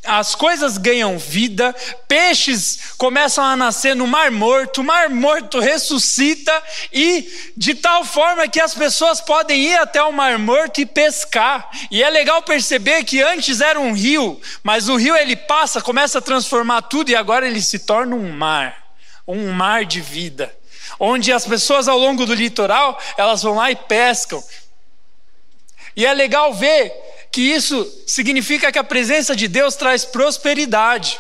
as 0.04 0.36
coisas 0.36 0.78
ganham 0.78 1.18
vida, 1.18 1.76
peixes 2.08 2.94
começam 2.98 3.44
a 3.44 3.56
nascer 3.56 3.96
no 3.96 4.06
Mar 4.06 4.30
Morto, 4.32 4.82
o 4.82 4.84
Mar 4.84 5.10
Morto 5.10 5.60
ressuscita 5.60 6.52
e 6.94 7.52
de 7.58 7.74
tal 7.74 8.06
forma 8.06 8.48
que 8.48 8.60
as 8.60 8.74
pessoas 8.74 9.20
podem 9.22 9.62
ir 9.62 9.80
até 9.80 10.02
o 10.04 10.12
Mar 10.12 10.38
Morto 10.38 10.80
e 10.80 10.86
pescar. 10.86 11.70
E 11.90 12.04
é 12.04 12.10
legal 12.10 12.42
perceber 12.44 13.04
que 13.04 13.22
antes 13.22 13.62
era 13.62 13.80
um 13.80 13.94
rio, 13.94 14.40
mas 14.64 14.88
o 14.88 14.96
rio 14.96 15.16
ele 15.16 15.36
passa, 15.36 15.82
começa 15.82 16.20
a 16.20 16.22
transformar 16.22 16.84
tudo 16.84 17.10
e 17.10 17.16
agora 17.16 17.48
ele 17.48 17.62
se 17.62 17.80
torna 17.80 18.16
um 18.16 18.32
mar 18.32 18.82
um 19.28 19.52
mar 19.52 19.86
de 19.86 20.02
vida, 20.02 20.54
onde 21.00 21.32
as 21.32 21.46
pessoas 21.46 21.88
ao 21.88 21.98
longo 21.98 22.26
do 22.26 22.34
litoral, 22.34 23.00
elas 23.18 23.42
vão 23.42 23.56
lá 23.56 23.72
e 23.72 23.76
pescam. 23.76 24.44
E 25.96 26.06
é 26.06 26.14
legal 26.14 26.54
ver 26.54 26.92
que 27.32 27.42
isso 27.42 27.90
significa 28.06 28.72
que 28.72 28.80
a 28.80 28.84
presença 28.84 29.36
de 29.36 29.48
Deus 29.48 29.76
traz 29.76 30.04
prosperidade. 30.04 31.20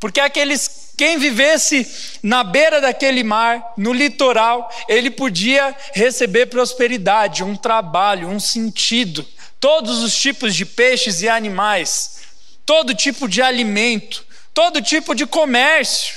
Porque 0.00 0.20
aqueles 0.20 0.88
quem 0.98 1.16
vivesse 1.16 2.18
na 2.24 2.42
beira 2.42 2.80
daquele 2.80 3.22
mar, 3.22 3.74
no 3.76 3.92
litoral, 3.92 4.68
ele 4.88 5.12
podia 5.12 5.74
receber 5.94 6.46
prosperidade, 6.46 7.44
um 7.44 7.54
trabalho, 7.54 8.28
um 8.28 8.40
sentido, 8.40 9.24
todos 9.60 10.02
os 10.02 10.16
tipos 10.16 10.56
de 10.56 10.66
peixes 10.66 11.22
e 11.22 11.28
animais, 11.28 12.22
todo 12.66 12.96
tipo 12.96 13.28
de 13.28 13.40
alimento, 13.40 14.26
todo 14.52 14.82
tipo 14.82 15.14
de 15.14 15.24
comércio. 15.24 16.16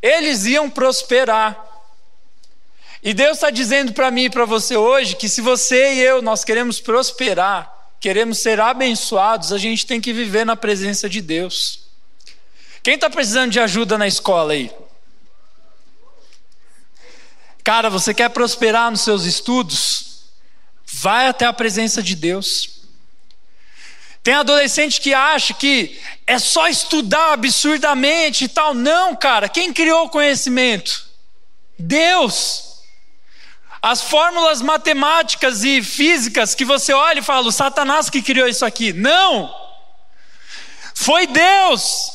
Eles 0.00 0.46
iam 0.46 0.70
prosperar. 0.70 1.66
E 3.02 3.12
Deus 3.12 3.36
está 3.36 3.50
dizendo 3.50 3.92
para 3.92 4.10
mim 4.10 4.24
e 4.24 4.30
para 4.30 4.46
você 4.46 4.74
hoje 4.74 5.16
que 5.16 5.28
se 5.28 5.42
você 5.42 5.94
e 5.94 6.00
eu 6.00 6.22
nós 6.22 6.44
queremos 6.44 6.80
prosperar, 6.80 7.77
queremos 8.00 8.38
ser 8.38 8.60
abençoados, 8.60 9.52
a 9.52 9.58
gente 9.58 9.86
tem 9.86 10.00
que 10.00 10.12
viver 10.12 10.44
na 10.44 10.56
presença 10.56 11.08
de 11.08 11.20
Deus. 11.20 11.80
Quem 12.82 12.94
está 12.94 13.10
precisando 13.10 13.50
de 13.50 13.60
ajuda 13.60 13.98
na 13.98 14.06
escola 14.06 14.52
aí? 14.52 14.70
Cara, 17.62 17.90
você 17.90 18.14
quer 18.14 18.30
prosperar 18.30 18.90
nos 18.90 19.02
seus 19.02 19.24
estudos? 19.24 20.22
Vai 20.86 21.28
até 21.28 21.44
a 21.44 21.52
presença 21.52 22.02
de 22.02 22.14
Deus. 22.14 22.78
Tem 24.22 24.34
adolescente 24.34 25.00
que 25.00 25.12
acha 25.12 25.54
que 25.54 26.00
é 26.26 26.38
só 26.38 26.68
estudar 26.68 27.32
absurdamente 27.32 28.44
e 28.44 28.48
tal. 28.48 28.74
Não, 28.74 29.14
cara, 29.14 29.48
quem 29.48 29.72
criou 29.72 30.06
o 30.06 30.08
conhecimento? 30.08 31.06
Deus. 31.78 32.77
As 33.80 34.02
fórmulas 34.02 34.60
matemáticas 34.60 35.62
e 35.62 35.82
físicas 35.82 36.54
que 36.54 36.64
você 36.64 36.92
olha 36.92 37.20
e 37.20 37.22
fala, 37.22 37.46
o 37.46 37.52
Satanás 37.52 38.10
que 38.10 38.20
criou 38.22 38.48
isso 38.48 38.64
aqui. 38.64 38.92
Não! 38.92 39.54
Foi 40.94 41.26
Deus. 41.26 42.12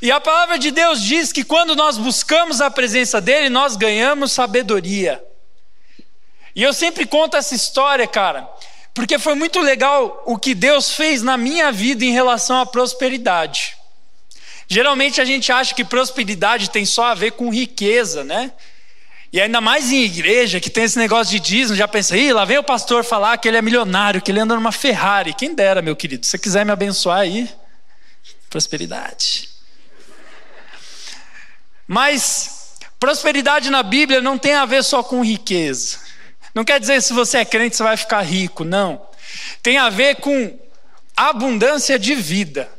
E 0.00 0.10
a 0.10 0.20
palavra 0.20 0.58
de 0.58 0.70
Deus 0.70 1.02
diz 1.02 1.32
que 1.32 1.42
quando 1.42 1.74
nós 1.74 1.98
buscamos 1.98 2.60
a 2.60 2.70
presença 2.70 3.20
dele, 3.20 3.50
nós 3.50 3.76
ganhamos 3.76 4.32
sabedoria. 4.32 5.22
E 6.54 6.62
eu 6.62 6.72
sempre 6.72 7.04
conto 7.04 7.36
essa 7.36 7.54
história, 7.54 8.06
cara. 8.06 8.48
Porque 8.94 9.18
foi 9.18 9.34
muito 9.34 9.58
legal 9.60 10.22
o 10.26 10.38
que 10.38 10.54
Deus 10.54 10.92
fez 10.94 11.22
na 11.22 11.36
minha 11.36 11.72
vida 11.72 12.04
em 12.04 12.12
relação 12.12 12.60
à 12.60 12.66
prosperidade. 12.66 13.76
Geralmente 14.68 15.20
a 15.20 15.24
gente 15.24 15.50
acha 15.50 15.74
que 15.74 15.84
prosperidade 15.84 16.70
tem 16.70 16.84
só 16.84 17.06
a 17.06 17.14
ver 17.14 17.32
com 17.32 17.50
riqueza, 17.50 18.22
né? 18.22 18.52
E 19.32 19.40
ainda 19.40 19.62
mais 19.62 19.90
em 19.90 20.02
igreja, 20.02 20.60
que 20.60 20.68
tem 20.68 20.84
esse 20.84 20.98
negócio 20.98 21.32
de 21.32 21.40
dízimo, 21.40 21.74
já 21.74 21.88
pensa, 21.88 22.14
ih, 22.14 22.34
lá 22.34 22.44
vem 22.44 22.58
o 22.58 22.62
pastor 22.62 23.02
falar 23.02 23.38
que 23.38 23.48
ele 23.48 23.56
é 23.56 23.62
milionário, 23.62 24.20
que 24.20 24.30
ele 24.30 24.38
anda 24.40 24.54
numa 24.54 24.70
Ferrari. 24.70 25.32
Quem 25.32 25.54
dera, 25.54 25.80
meu 25.80 25.96
querido, 25.96 26.26
se 26.26 26.32
você 26.32 26.38
quiser 26.38 26.66
me 26.66 26.70
abençoar 26.70 27.20
aí, 27.20 27.48
prosperidade. 28.50 29.48
Mas 31.88 32.76
prosperidade 33.00 33.70
na 33.70 33.82
Bíblia 33.82 34.20
não 34.20 34.36
tem 34.36 34.54
a 34.54 34.66
ver 34.66 34.84
só 34.84 35.02
com 35.02 35.24
riqueza. 35.24 35.98
Não 36.54 36.62
quer 36.62 36.78
dizer 36.78 37.02
se 37.02 37.14
você 37.14 37.38
é 37.38 37.44
crente 37.44 37.74
você 37.74 37.82
vai 37.82 37.96
ficar 37.96 38.20
rico, 38.20 38.64
não. 38.64 39.00
Tem 39.62 39.78
a 39.78 39.88
ver 39.88 40.16
com 40.16 40.58
abundância 41.16 41.98
de 41.98 42.14
vida. 42.14 42.70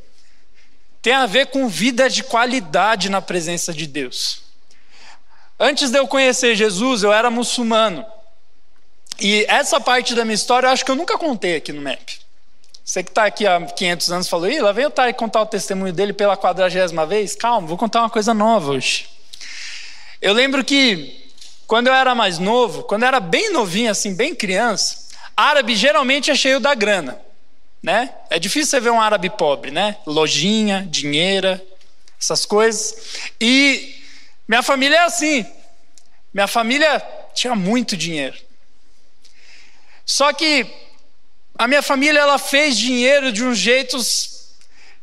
Tem 1.02 1.14
a 1.14 1.26
ver 1.26 1.48
com 1.48 1.68
vida 1.68 2.08
de 2.08 2.22
qualidade 2.22 3.10
na 3.10 3.22
presença 3.22 3.74
de 3.74 3.88
Deus. 3.88 4.43
Antes 5.64 5.90
de 5.90 5.98
eu 5.98 6.06
conhecer 6.06 6.58
Jesus, 6.58 7.04
eu 7.04 7.14
era 7.14 7.32
muçulmano. 7.32 8.06
E 9.18 9.46
essa 9.48 9.80
parte 9.80 10.14
da 10.14 10.26
minha 10.26 10.36
história 10.36 10.68
eu 10.68 10.72
acho 10.72 10.84
que 10.84 10.92
eu 10.92 10.96
nunca 10.96 11.18
contei 11.18 11.56
aqui 11.56 11.72
no 11.72 11.82
MEP. 11.82 12.20
Você 12.84 13.02
que 13.02 13.10
está 13.12 13.24
aqui 13.24 13.48
há 13.48 13.62
500 13.62 14.12
anos 14.12 14.28
falou, 14.28 14.50
Ih, 14.50 14.60
lá 14.60 14.74
vem 14.74 14.86
o 14.86 14.90
Tarek 14.90 15.18
contar 15.18 15.42
o 15.42 15.46
testemunho 15.46 15.94
dele 15.94 16.12
pela 16.12 16.36
quadragésima 16.36 17.06
vez. 17.06 17.34
Calma, 17.34 17.66
vou 17.66 17.78
contar 17.78 18.02
uma 18.02 18.10
coisa 18.10 18.34
nova 18.34 18.74
hoje. 18.74 19.08
Eu 20.22 20.34
lembro 20.34 20.66
que 20.66 21.32
quando 21.66 21.88
eu 21.88 21.94
era 21.94 22.14
mais 22.14 22.40
novo, 22.40 22.84
quando 22.84 23.04
eu 23.04 23.08
era 23.08 23.22
bem 23.22 23.54
novinho, 23.54 23.90
assim, 23.90 24.14
bem 24.14 24.36
criança, 24.36 24.98
árabe 25.34 25.78
geralmente 25.78 26.30
é 26.30 26.36
cheio 26.36 26.60
da 26.60 26.76
grana, 26.76 27.18
né? 27.82 28.14
É 28.30 28.38
difícil 28.38 28.72
você 28.72 28.82
ver 28.82 28.90
um 28.90 29.00
árabe 29.00 29.30
pobre, 29.30 29.72
né? 29.72 29.96
Lojinha, 30.06 30.86
dinheiro, 30.92 31.58
essas 32.20 32.46
coisas. 32.46 33.32
E 33.40 34.03
minha 34.48 34.64
família 34.64 34.98
é 34.98 35.04
assim. 35.04 35.46
Minha 36.34 36.48
família 36.48 37.00
tinha 37.34 37.56
muito 37.56 37.96
dinheiro. 37.96 38.38
Só 40.06 40.34
que 40.34 40.66
a 41.58 41.68
minha 41.68 41.82
família 41.82 42.20
ela 42.20 42.38
fez 42.38 42.78
dinheiro 42.78 43.32
de 43.32 43.44
um 43.44 43.54
jeito 43.54 43.98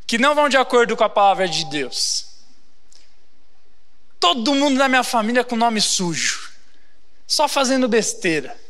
que 0.07 0.18
não 0.18 0.35
vão 0.35 0.48
de 0.48 0.57
acordo 0.57 0.96
com 0.96 1.05
a 1.05 1.09
palavra 1.09 1.48
de 1.48 1.64
Deus. 1.66 2.26
Todo 4.18 4.55
mundo 4.55 4.79
da 4.79 4.88
minha 4.88 5.05
família 5.05 5.44
com 5.44 5.57
nome 5.57 5.81
sujo 5.81 6.50
só 7.31 7.46
fazendo 7.46 7.87
besteira. 7.87 8.61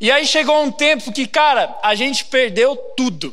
E 0.00 0.10
aí 0.10 0.26
chegou 0.26 0.60
um 0.64 0.72
tempo 0.72 1.12
que, 1.12 1.24
cara, 1.24 1.78
a 1.80 1.94
gente 1.94 2.24
perdeu 2.24 2.74
tudo. 2.96 3.32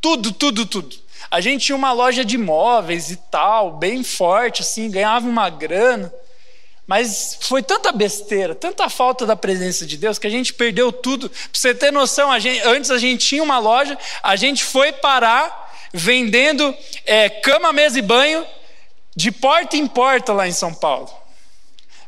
Tudo, 0.00 0.30
tudo, 0.30 0.64
tudo. 0.64 0.96
A 1.30 1.40
gente 1.40 1.66
tinha 1.66 1.76
uma 1.76 1.92
loja 1.92 2.24
de 2.24 2.38
móveis 2.38 3.10
e 3.10 3.16
tal, 3.16 3.72
bem 3.72 4.02
forte, 4.02 4.62
assim, 4.62 4.90
ganhava 4.90 5.26
uma 5.26 5.50
grana. 5.50 6.12
Mas 6.86 7.36
foi 7.42 7.62
tanta 7.62 7.92
besteira, 7.92 8.54
tanta 8.54 8.88
falta 8.88 9.26
da 9.26 9.36
presença 9.36 9.84
de 9.84 9.98
Deus, 9.98 10.18
que 10.18 10.26
a 10.26 10.30
gente 10.30 10.54
perdeu 10.54 10.90
tudo. 10.90 11.28
Para 11.28 11.38
você 11.52 11.74
ter 11.74 11.92
noção, 11.92 12.32
a 12.32 12.38
gente, 12.38 12.66
antes 12.66 12.90
a 12.90 12.96
gente 12.96 13.26
tinha 13.26 13.42
uma 13.42 13.58
loja, 13.58 13.98
a 14.22 14.36
gente 14.36 14.64
foi 14.64 14.90
parar 14.90 15.68
vendendo 15.92 16.74
é, 17.04 17.28
cama, 17.28 17.74
mesa 17.74 17.98
e 17.98 18.02
banho 18.02 18.46
de 19.14 19.30
porta 19.30 19.76
em 19.76 19.86
porta 19.86 20.32
lá 20.32 20.48
em 20.48 20.52
São 20.52 20.72
Paulo. 20.72 21.10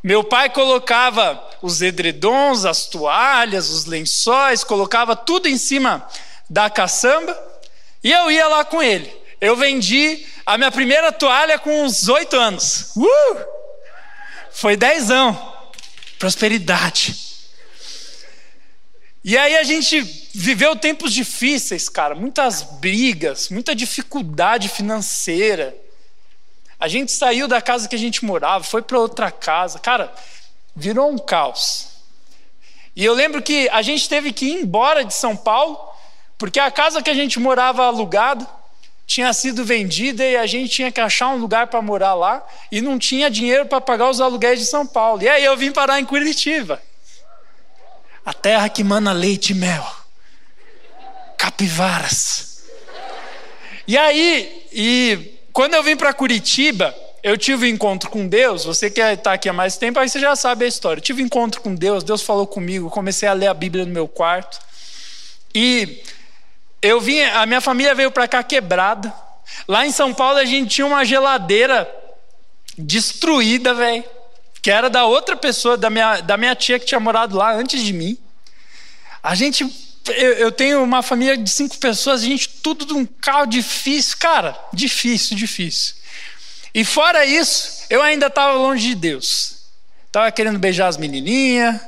Meu 0.02 0.24
pai 0.24 0.48
colocava 0.48 1.46
os 1.60 1.82
edredons, 1.82 2.64
as 2.64 2.86
toalhas, 2.86 3.68
os 3.68 3.84
lençóis, 3.84 4.64
colocava 4.64 5.14
tudo 5.14 5.46
em 5.46 5.58
cima 5.58 6.08
da 6.48 6.70
caçamba 6.70 7.49
e 8.02 8.10
eu 8.10 8.30
ia 8.30 8.48
lá 8.48 8.64
com 8.64 8.82
ele. 8.82 9.10
Eu 9.40 9.56
vendi 9.56 10.26
a 10.44 10.58
minha 10.58 10.70
primeira 10.70 11.10
toalha 11.12 11.58
com 11.58 11.84
uns 11.84 12.08
oito 12.08 12.36
anos. 12.36 12.92
Uh! 12.96 13.36
Foi 14.50 14.76
dezão. 14.76 15.54
Prosperidade. 16.18 17.30
E 19.22 19.36
aí 19.36 19.56
a 19.56 19.62
gente 19.62 20.00
viveu 20.34 20.74
tempos 20.76 21.12
difíceis, 21.12 21.88
cara, 21.90 22.14
muitas 22.14 22.62
brigas, 22.62 23.50
muita 23.50 23.74
dificuldade 23.74 24.68
financeira. 24.68 25.76
A 26.78 26.88
gente 26.88 27.12
saiu 27.12 27.46
da 27.46 27.60
casa 27.60 27.86
que 27.86 27.94
a 27.94 27.98
gente 27.98 28.24
morava, 28.24 28.64
foi 28.64 28.80
para 28.80 28.98
outra 28.98 29.30
casa. 29.30 29.78
Cara, 29.78 30.12
virou 30.74 31.10
um 31.10 31.18
caos. 31.18 31.88
E 32.96 33.04
eu 33.04 33.12
lembro 33.12 33.42
que 33.42 33.68
a 33.68 33.82
gente 33.82 34.08
teve 34.08 34.32
que 34.32 34.46
ir 34.46 34.62
embora 34.62 35.04
de 35.04 35.14
São 35.14 35.36
Paulo, 35.36 35.78
porque 36.40 36.58
a 36.58 36.70
casa 36.70 37.02
que 37.02 37.10
a 37.10 37.14
gente 37.14 37.38
morava 37.38 37.84
alugada 37.84 38.48
tinha 39.06 39.30
sido 39.34 39.62
vendida 39.62 40.24
e 40.24 40.38
a 40.38 40.46
gente 40.46 40.70
tinha 40.70 40.90
que 40.90 40.98
achar 40.98 41.28
um 41.28 41.36
lugar 41.36 41.66
para 41.66 41.82
morar 41.82 42.14
lá 42.14 42.42
e 42.72 42.80
não 42.80 42.98
tinha 42.98 43.30
dinheiro 43.30 43.66
para 43.66 43.78
pagar 43.78 44.08
os 44.08 44.22
aluguéis 44.22 44.58
de 44.58 44.64
São 44.64 44.86
Paulo. 44.86 45.22
E 45.22 45.28
aí 45.28 45.44
eu 45.44 45.54
vim 45.54 45.70
parar 45.70 46.00
em 46.00 46.04
Curitiba. 46.06 46.80
A 48.24 48.32
terra 48.32 48.70
que 48.70 48.82
mana 48.82 49.12
leite 49.12 49.50
e 49.50 49.54
mel. 49.54 49.86
Capivaras. 51.36 52.62
E 53.86 53.98
aí, 53.98 54.66
e 54.72 55.34
quando 55.52 55.74
eu 55.74 55.82
vim 55.82 55.94
para 55.94 56.14
Curitiba, 56.14 56.94
eu 57.22 57.36
tive 57.36 57.66
um 57.66 57.74
encontro 57.74 58.08
com 58.08 58.26
Deus. 58.26 58.64
Você 58.64 58.88
que 58.88 59.02
está 59.02 59.34
aqui 59.34 59.46
há 59.46 59.52
mais 59.52 59.76
tempo, 59.76 59.98
aí 59.98 60.08
você 60.08 60.18
já 60.18 60.34
sabe 60.34 60.64
a 60.64 60.68
história. 60.68 61.00
Eu 61.00 61.04
tive 61.04 61.22
um 61.22 61.26
encontro 61.26 61.60
com 61.60 61.74
Deus, 61.74 62.02
Deus 62.02 62.22
falou 62.22 62.46
comigo, 62.46 62.88
comecei 62.88 63.28
a 63.28 63.34
ler 63.34 63.48
a 63.48 63.54
Bíblia 63.54 63.84
no 63.84 63.92
meu 63.92 64.08
quarto. 64.08 64.58
E 65.54 66.02
eu 66.82 67.00
vim, 67.00 67.20
a 67.20 67.44
minha 67.46 67.60
família 67.60 67.94
veio 67.94 68.10
para 68.10 68.28
cá 68.28 68.42
quebrada. 68.42 69.12
Lá 69.68 69.86
em 69.86 69.92
São 69.92 70.14
Paulo 70.14 70.38
a 70.38 70.44
gente 70.44 70.74
tinha 70.74 70.86
uma 70.86 71.04
geladeira 71.04 71.90
destruída, 72.76 73.74
velho. 73.74 74.04
Que 74.62 74.70
era 74.70 74.90
da 74.90 75.04
outra 75.04 75.36
pessoa, 75.36 75.76
da 75.76 75.90
minha, 75.90 76.20
da 76.20 76.36
minha 76.36 76.54
tia 76.54 76.78
que 76.78 76.86
tinha 76.86 77.00
morado 77.00 77.36
lá 77.36 77.52
antes 77.52 77.82
de 77.82 77.92
mim. 77.92 78.16
A 79.22 79.34
gente 79.34 79.64
eu, 80.08 80.32
eu, 80.32 80.52
tenho 80.52 80.82
uma 80.82 81.02
família 81.02 81.36
de 81.36 81.50
cinco 81.50 81.78
pessoas, 81.78 82.22
a 82.22 82.24
gente 82.24 82.48
tudo 82.48 82.86
de 82.86 82.94
um 82.94 83.04
carro 83.04 83.46
difícil, 83.46 84.16
cara, 84.18 84.58
difícil, 84.72 85.36
difícil. 85.36 85.94
E 86.74 86.84
fora 86.84 87.24
isso, 87.24 87.84
eu 87.90 88.02
ainda 88.02 88.26
estava 88.26 88.54
longe 88.54 88.88
de 88.88 88.94
Deus. 88.94 89.60
Estava 90.06 90.30
querendo 90.32 90.58
beijar 90.58 90.88
as 90.88 90.96
menininhas, 90.96 91.80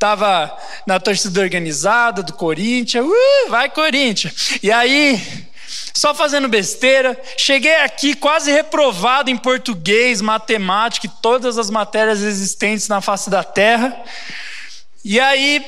estava 0.00 0.56
na 0.86 0.98
torcida 0.98 1.42
organizada 1.42 2.22
do 2.22 2.32
Corinthians, 2.32 3.04
uh, 3.04 3.50
vai 3.50 3.68
Corinthians. 3.68 4.58
E 4.62 4.72
aí, 4.72 5.20
só 5.92 6.14
fazendo 6.14 6.48
besteira, 6.48 7.20
cheguei 7.36 7.74
aqui 7.76 8.14
quase 8.14 8.50
reprovado 8.50 9.28
em 9.28 9.36
português, 9.36 10.22
matemática 10.22 11.06
e 11.06 11.10
todas 11.20 11.58
as 11.58 11.68
matérias 11.68 12.22
existentes 12.22 12.88
na 12.88 13.02
face 13.02 13.28
da 13.28 13.44
terra. 13.44 13.94
E 15.04 15.20
aí, 15.20 15.62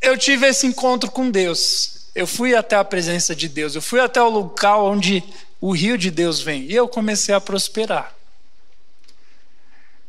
eu 0.00 0.16
tive 0.16 0.46
esse 0.46 0.66
encontro 0.66 1.10
com 1.10 1.30
Deus. 1.30 2.08
Eu 2.14 2.26
fui 2.26 2.54
até 2.54 2.76
a 2.76 2.84
presença 2.84 3.36
de 3.36 3.46
Deus, 3.46 3.74
eu 3.74 3.82
fui 3.82 4.00
até 4.00 4.22
o 4.22 4.30
local 4.30 4.86
onde 4.86 5.22
o 5.60 5.72
rio 5.72 5.98
de 5.98 6.10
Deus 6.10 6.40
vem. 6.40 6.62
E 6.62 6.74
eu 6.74 6.88
comecei 6.88 7.34
a 7.34 7.40
prosperar. 7.42 8.19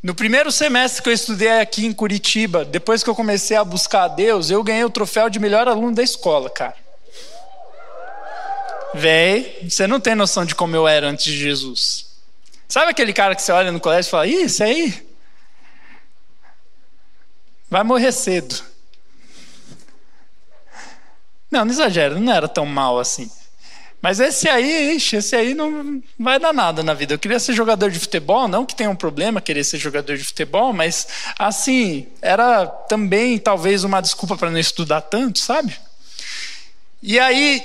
No 0.04 0.16
primeiro 0.16 0.52
semestre 0.52 1.04
que 1.04 1.10
eu 1.10 1.14
estudei 1.14 1.60
aqui 1.60 1.86
em 1.86 1.94
Curitiba, 1.94 2.66
depois 2.66 3.04
que 3.04 3.10
eu 3.10 3.16
comecei 3.16 3.56
a 3.56 3.64
buscar 3.64 4.04
a 4.06 4.08
Deus, 4.08 4.50
eu 4.50 4.64
ganhei 4.64 4.84
o 4.84 4.90
troféu 4.90 5.30
de 5.30 5.40
melhor 5.40 5.68
aluno 5.68 5.94
da 5.94 6.02
escola, 6.02 6.50
cara. 6.50 6.76
Véi, 8.96 9.70
você 9.70 9.86
não 9.86 10.00
tem 10.00 10.16
noção 10.16 10.44
de 10.44 10.56
como 10.56 10.76
eu 10.76 10.88
era 10.88 11.08
antes 11.08 11.26
de 11.26 11.38
Jesus. 11.38 12.08
Sabe 12.68 12.90
aquele 12.90 13.14
cara 13.14 13.36
que 13.36 13.44
você 13.44 13.52
olha 13.52 13.72
no 13.72 13.80
colégio 13.80 14.10
e 14.10 14.12
fala: 14.12 14.28
Ih, 14.28 14.44
isso 14.46 14.64
aí 14.64 15.08
vai 17.70 17.84
morrer 17.84 18.12
cedo. 18.12 18.56
Não, 21.50 21.64
não 21.64 21.72
exagero, 21.72 22.20
não 22.20 22.34
era 22.34 22.48
tão 22.48 22.66
mal 22.66 22.98
assim. 22.98 23.30
Mas 24.02 24.20
esse 24.20 24.50
aí, 24.50 24.96
ixi, 24.96 25.18
esse 25.18 25.36
aí 25.36 25.54
não 25.54 26.02
vai 26.18 26.40
dar 26.40 26.54
nada 26.54 26.82
na 26.82 26.94
vida. 26.94 27.14
Eu 27.14 27.20
queria 27.20 27.40
ser 27.40 27.54
jogador 27.54 27.92
de 27.92 28.00
futebol, 28.00 28.48
não 28.48 28.66
que 28.66 28.76
tenha 28.76 28.90
um 28.90 28.96
problema 28.96 29.40
querer 29.40 29.64
ser 29.64 29.78
jogador 29.78 30.18
de 30.18 30.24
futebol, 30.24 30.74
mas 30.74 31.08
assim, 31.38 32.08
era 32.22 32.66
também 32.66 33.38
talvez 33.38 33.84
uma 33.84 34.02
desculpa 34.02 34.36
para 34.36 34.50
não 34.50 34.58
estudar 34.58 35.02
tanto, 35.02 35.40
sabe? 35.40 35.78
E 37.04 37.20
aí, 37.20 37.62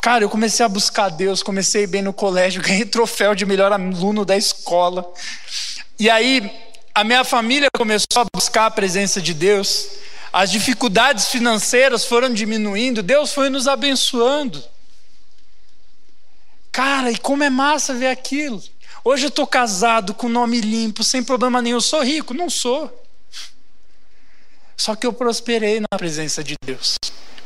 cara, 0.00 0.24
eu 0.24 0.30
comecei 0.30 0.64
a 0.64 0.68
buscar 0.68 1.08
Deus, 1.08 1.42
comecei 1.42 1.86
bem 1.86 2.02
no 2.02 2.12
colégio, 2.12 2.62
ganhei 2.62 2.84
troféu 2.84 3.34
de 3.34 3.44
melhor 3.44 3.72
aluno 3.72 4.24
da 4.24 4.36
escola. 4.36 5.10
E 5.98 6.08
aí, 6.08 6.50
a 6.94 7.02
minha 7.02 7.24
família 7.24 7.68
começou 7.76 8.22
a 8.22 8.26
buscar 8.32 8.66
a 8.66 8.70
presença 8.70 9.20
de 9.20 9.34
Deus 9.34 9.88
as 10.32 10.50
dificuldades 10.50 11.28
financeiras 11.28 12.04
foram 12.04 12.32
diminuindo, 12.32 13.02
Deus 13.02 13.32
foi 13.32 13.50
nos 13.50 13.66
abençoando. 13.66 14.62
Cara, 16.72 17.10
e 17.10 17.18
como 17.18 17.42
é 17.42 17.50
massa 17.50 17.94
ver 17.94 18.08
aquilo. 18.08 18.62
Hoje 19.04 19.24
eu 19.24 19.28
estou 19.28 19.46
casado, 19.46 20.14
com 20.14 20.28
nome 20.28 20.60
limpo, 20.60 21.02
sem 21.02 21.22
problema 21.22 21.60
nenhum. 21.62 21.76
Eu 21.76 21.80
sou 21.80 22.02
rico? 22.02 22.34
Não 22.34 22.50
sou. 22.50 22.96
Só 24.76 24.94
que 24.94 25.06
eu 25.06 25.12
prosperei 25.12 25.80
na 25.80 25.98
presença 25.98 26.42
de 26.44 26.54
Deus. 26.64 26.96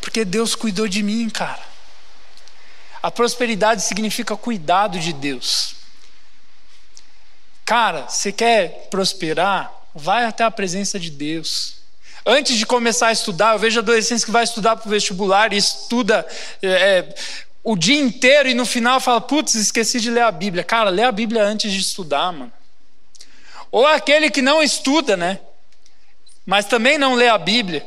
Porque 0.01 0.25
Deus 0.25 0.55
cuidou 0.55 0.87
de 0.87 1.03
mim, 1.03 1.29
cara. 1.31 1.63
A 3.03 3.11
prosperidade 3.11 3.83
significa 3.83 4.37
cuidado 4.37 4.99
de 4.99 5.13
Deus. 5.13 5.75
Cara, 7.65 8.09
você 8.09 8.31
quer 8.31 8.89
prosperar? 8.91 9.73
Vai 9.95 10.25
até 10.25 10.45
a 10.45 10.51
presença 10.51 10.99
de 10.99 11.11
Deus. 11.11 11.77
Antes 12.27 12.57
de 12.57 12.65
começar 12.65 13.09
a 13.09 13.13
estudar, 13.13 13.55
eu 13.55 13.59
vejo 13.59 13.81
adolescentes 13.81 14.25
que 14.25 14.31
vai 14.31 14.45
estudar 14.45 14.77
para 14.77 14.87
o 14.87 14.91
vestibular 14.91 15.53
e 15.53 15.57
estuda 15.57 16.27
é, 16.63 16.69
é, 16.69 17.15
o 17.65 17.75
dia 17.77 17.99
inteiro 17.99 18.51
e 18.51 18.55
no 18.55 18.67
final 18.67 19.01
fala, 19.01 19.23
putz, 19.23 19.55
esqueci 19.55 19.99
de 19.99 20.11
ler 20.11 20.21
a 20.21 20.31
Bíblia. 20.31 20.63
Cara, 20.63 20.91
lê 20.91 21.03
a 21.03 21.11
Bíblia 21.11 21.43
antes 21.43 21.73
de 21.73 21.81
estudar, 21.81 22.31
mano. 22.31 22.53
Ou 23.73 23.87
aquele 23.87 24.31
que 24.31 24.43
não 24.43 24.63
estuda, 24.63 25.17
né? 25.17 25.41
Mas 26.45 26.67
também 26.67 26.99
não 26.99 27.15
lê 27.15 27.27
a 27.27 27.39
Bíblia. 27.39 27.85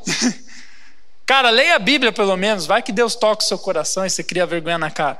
cara, 1.28 1.52
leia 1.52 1.76
a 1.76 1.80
Bíblia 1.80 2.12
pelo 2.12 2.36
menos. 2.36 2.66
Vai 2.66 2.82
que 2.82 2.92
Deus 2.92 3.16
toca 3.16 3.44
o 3.44 3.48
seu 3.48 3.60
coração 3.60 4.04
e 4.04 4.10
você 4.10 4.24
cria 4.24 4.48
vergonha 4.48 4.80
na 4.80 4.90
cara. 4.90 5.20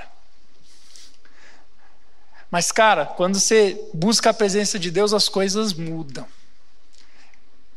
Mas, 2.50 2.72
cara, 2.72 3.06
quando 3.06 3.40
você 3.40 3.80
busca 3.94 4.32
a 4.32 4.34
presença 4.34 4.80
de 4.80 4.90
Deus, 4.90 5.14
as 5.14 5.30
coisas 5.30 5.72
mudam. 5.72 6.26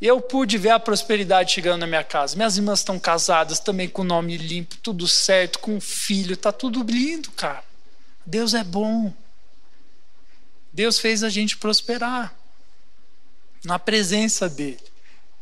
Eu 0.01 0.21
pude 0.21 0.57
ver 0.57 0.71
a 0.71 0.81
prosperidade 0.81 1.53
chegando 1.53 1.81
na 1.81 1.87
minha 1.87 2.03
casa. 2.03 2.35
Minhas 2.35 2.57
irmãs 2.57 2.79
estão 2.79 2.99
casadas 2.99 3.61
também 3.61 3.89
com 3.89 4.03
nome 4.03 4.37
limpo, 4.39 4.77
tudo 4.79 5.07
certo, 5.07 5.59
com 5.59 5.79
filho, 5.79 6.37
tá 6.37 6.51
tudo 6.51 6.83
lindo, 6.83 7.31
cara. 7.33 7.63
Deus 8.25 8.55
é 8.55 8.65
bom. 8.65 9.13
Deus 10.73 10.99
fez 10.99 11.23
a 11.23 11.29
gente 11.29 11.59
prosperar 11.59 12.35
na 13.63 13.79
presença 13.79 14.49
dele. 14.49 14.81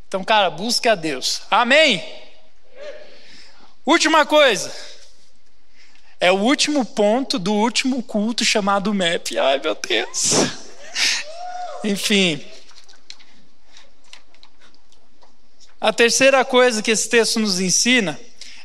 Então, 0.09 0.25
cara, 0.25 0.51
busque 0.51 0.89
a 0.89 0.95
Deus. 0.95 1.43
Amém. 1.51 2.03
Última 3.87 4.27
coisa. 4.27 4.73
É 6.19 6.33
o 6.33 6.41
último 6.41 6.85
ponto 6.85 7.39
do 7.39 7.53
último 7.53 8.03
culto 8.03 8.45
chamado 8.45 8.93
MEP. 8.93 9.39
Ai, 9.39 9.61
meu 9.61 9.77
Deus. 9.77 10.33
Enfim, 11.85 12.45
A 15.81 15.93
terceira 15.93 16.45
coisa 16.45 16.83
que 16.83 16.91
esse 16.91 17.09
texto 17.09 17.39
nos 17.39 17.61
ensina 17.61 18.19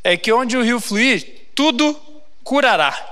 é 0.04 0.18
que 0.18 0.32
onde 0.32 0.58
o 0.58 0.64
rio 0.64 0.80
fluir, 0.80 1.48
tudo 1.54 1.96
curará. 2.44 3.12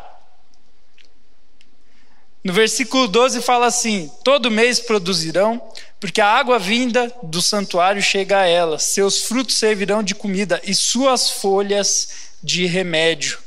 No 2.43 2.51
versículo 2.51 3.07
12 3.07 3.41
fala 3.41 3.67
assim: 3.67 4.11
Todo 4.23 4.49
mês 4.49 4.79
produzirão, 4.79 5.61
porque 5.99 6.19
a 6.19 6.27
água 6.27 6.57
vinda 6.57 7.13
do 7.21 7.41
santuário 7.41 8.01
chega 8.01 8.39
a 8.39 8.47
elas, 8.47 8.83
seus 8.83 9.23
frutos 9.23 9.57
servirão 9.57 10.01
de 10.01 10.15
comida 10.15 10.59
e 10.63 10.73
suas 10.73 11.29
folhas 11.29 12.31
de 12.41 12.65
remédio. 12.65 13.37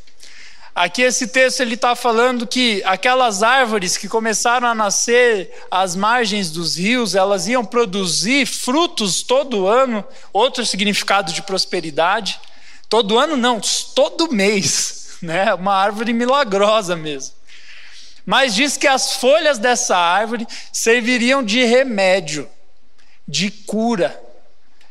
Aqui 0.75 1.03
esse 1.03 1.29
texto 1.29 1.61
ele 1.61 1.75
está 1.75 1.95
falando 1.95 2.49
que 2.49 2.83
aquelas 2.85 3.45
árvores 3.45 3.97
que 3.97 4.09
começaram 4.09 4.67
a 4.67 4.75
nascer 4.75 5.53
às 5.71 5.95
margens 5.95 6.51
dos 6.51 6.77
rios, 6.77 7.15
elas 7.15 7.47
iam 7.47 7.65
produzir 7.65 8.45
frutos 8.45 9.23
todo 9.23 9.69
ano, 9.69 10.05
outro 10.33 10.67
significado 10.67 11.33
de 11.33 11.43
prosperidade. 11.43 12.41
Todo 12.89 13.17
ano 13.17 13.37
não, 13.37 13.61
todo 13.95 14.33
mês, 14.33 15.17
né? 15.23 15.55
Uma 15.55 15.77
árvore 15.77 16.13
milagrosa 16.13 16.97
mesmo. 16.97 17.37
Mas 18.27 18.53
diz 18.53 18.77
que 18.77 18.89
as 18.89 19.13
folhas 19.13 19.59
dessa 19.59 19.97
árvore 19.97 20.45
serviriam 20.73 21.41
de 21.41 21.63
remédio, 21.63 22.51
de 23.29 23.49
cura, 23.49 24.21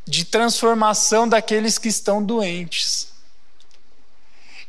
de 0.07 0.23
transformação 0.23 1.27
daqueles 1.27 1.77
que 1.77 1.89
estão 1.89 2.23
doentes. 2.23 3.12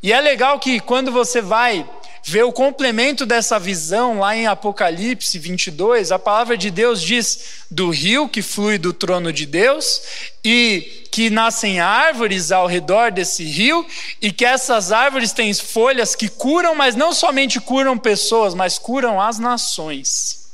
E 0.05 0.13
é 0.13 0.21
legal 0.21 0.59
que 0.59 0.79
quando 0.79 1.11
você 1.11 1.41
vai 1.41 1.83
ver 2.21 2.43
o 2.43 2.53
complemento 2.53 3.25
dessa 3.25 3.57
visão 3.57 4.19
lá 4.19 4.37
em 4.37 4.45
Apocalipse 4.45 5.39
22, 5.39 6.11
a 6.11 6.19
palavra 6.19 6.55
de 6.55 6.69
Deus 6.69 7.01
diz 7.01 7.65
do 7.71 7.89
rio 7.89 8.29
que 8.29 8.43
flui 8.43 8.77
do 8.77 8.93
trono 8.93 9.33
de 9.33 9.47
Deus 9.47 10.03
e 10.43 11.07
que 11.11 11.31
nascem 11.31 11.79
árvores 11.79 12.51
ao 12.51 12.67
redor 12.67 13.11
desse 13.11 13.43
rio 13.45 13.83
e 14.21 14.31
que 14.31 14.45
essas 14.45 14.91
árvores 14.91 15.31
têm 15.31 15.51
folhas 15.55 16.13
que 16.13 16.29
curam, 16.29 16.75
mas 16.75 16.95
não 16.95 17.11
somente 17.11 17.59
curam 17.59 17.97
pessoas, 17.97 18.53
mas 18.53 18.77
curam 18.77 19.19
as 19.19 19.39
nações. 19.39 20.51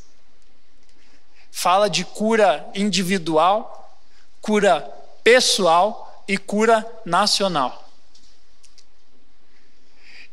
Fala 1.51 1.89
de 1.89 2.05
cura 2.05 2.65
individual, 2.73 3.99
cura 4.39 4.79
pessoal 5.25 6.23
e 6.25 6.37
cura 6.37 6.89
nacional. 7.05 7.80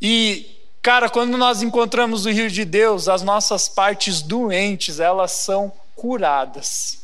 E 0.01 0.59
Cara, 0.89 1.11
quando 1.11 1.37
nós 1.37 1.61
encontramos 1.61 2.25
o 2.25 2.31
rio 2.31 2.51
de 2.51 2.65
Deus, 2.65 3.09
as 3.09 3.23
nossas 3.23 3.69
partes 3.69 4.23
doentes, 4.23 5.01
elas 5.01 5.33
são 5.33 5.73
curadas. 5.95 7.01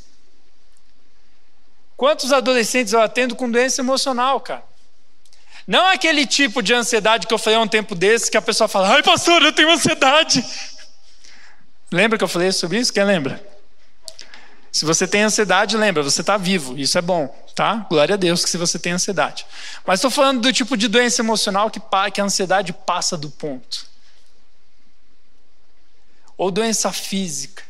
Quantos 1.96 2.32
adolescentes 2.32 2.92
eu 2.92 3.02
atendo 3.02 3.36
com 3.36 3.50
doença 3.50 3.80
emocional, 3.80 4.40
cara? 4.40 4.64
Não 5.66 5.86
aquele 5.86 6.26
tipo 6.26 6.62
de 6.62 6.72
ansiedade 6.72 7.26
que 7.26 7.34
eu 7.34 7.38
falei 7.38 7.58
há 7.58 7.62
um 7.62 7.68
tempo 7.68 7.94
desse, 7.94 8.30
que 8.30 8.36
a 8.36 8.42
pessoa 8.42 8.68
fala, 8.68 8.88
ai 8.88 9.02
pastor, 9.02 9.42
eu 9.42 9.52
tenho 9.52 9.70
ansiedade. 9.70 10.44
Lembra 11.90 12.16
que 12.16 12.24
eu 12.24 12.28
falei 12.28 12.52
sobre 12.52 12.78
isso? 12.78 12.92
Quem 12.92 13.04
lembra? 13.04 13.42
Se 14.74 14.84
você 14.84 15.06
tem 15.06 15.22
ansiedade, 15.22 15.76
lembra, 15.76 16.02
você 16.02 16.20
está 16.20 16.36
vivo, 16.36 16.76
isso 16.76 16.98
é 16.98 17.00
bom, 17.00 17.28
tá? 17.54 17.86
Glória 17.88 18.14
a 18.14 18.16
Deus 18.16 18.42
que 18.42 18.50
se 18.50 18.58
você 18.58 18.76
tem 18.76 18.90
ansiedade. 18.90 19.46
Mas 19.86 20.00
estou 20.00 20.10
falando 20.10 20.40
do 20.40 20.52
tipo 20.52 20.76
de 20.76 20.88
doença 20.88 21.22
emocional 21.22 21.70
que, 21.70 21.80
que 22.12 22.20
a 22.20 22.24
ansiedade 22.24 22.72
passa 22.72 23.16
do 23.16 23.30
ponto. 23.30 23.86
Ou 26.36 26.50
doença 26.50 26.90
física, 26.90 27.62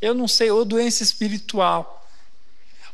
eu 0.00 0.14
não 0.14 0.26
sei, 0.26 0.50
ou 0.50 0.64
doença 0.64 1.02
espiritual. 1.02 2.08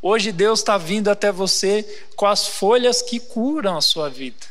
Hoje 0.03 0.33
Deus 0.33 0.59
está 0.59 0.77
vindo 0.77 1.09
até 1.09 1.31
você 1.31 1.85
com 2.17 2.27
as 2.27 2.49
folhas 2.49 3.03
que 3.03 3.21
curam 3.21 3.77
a 3.77 3.81
sua 3.81 4.11
vida. 4.11 4.47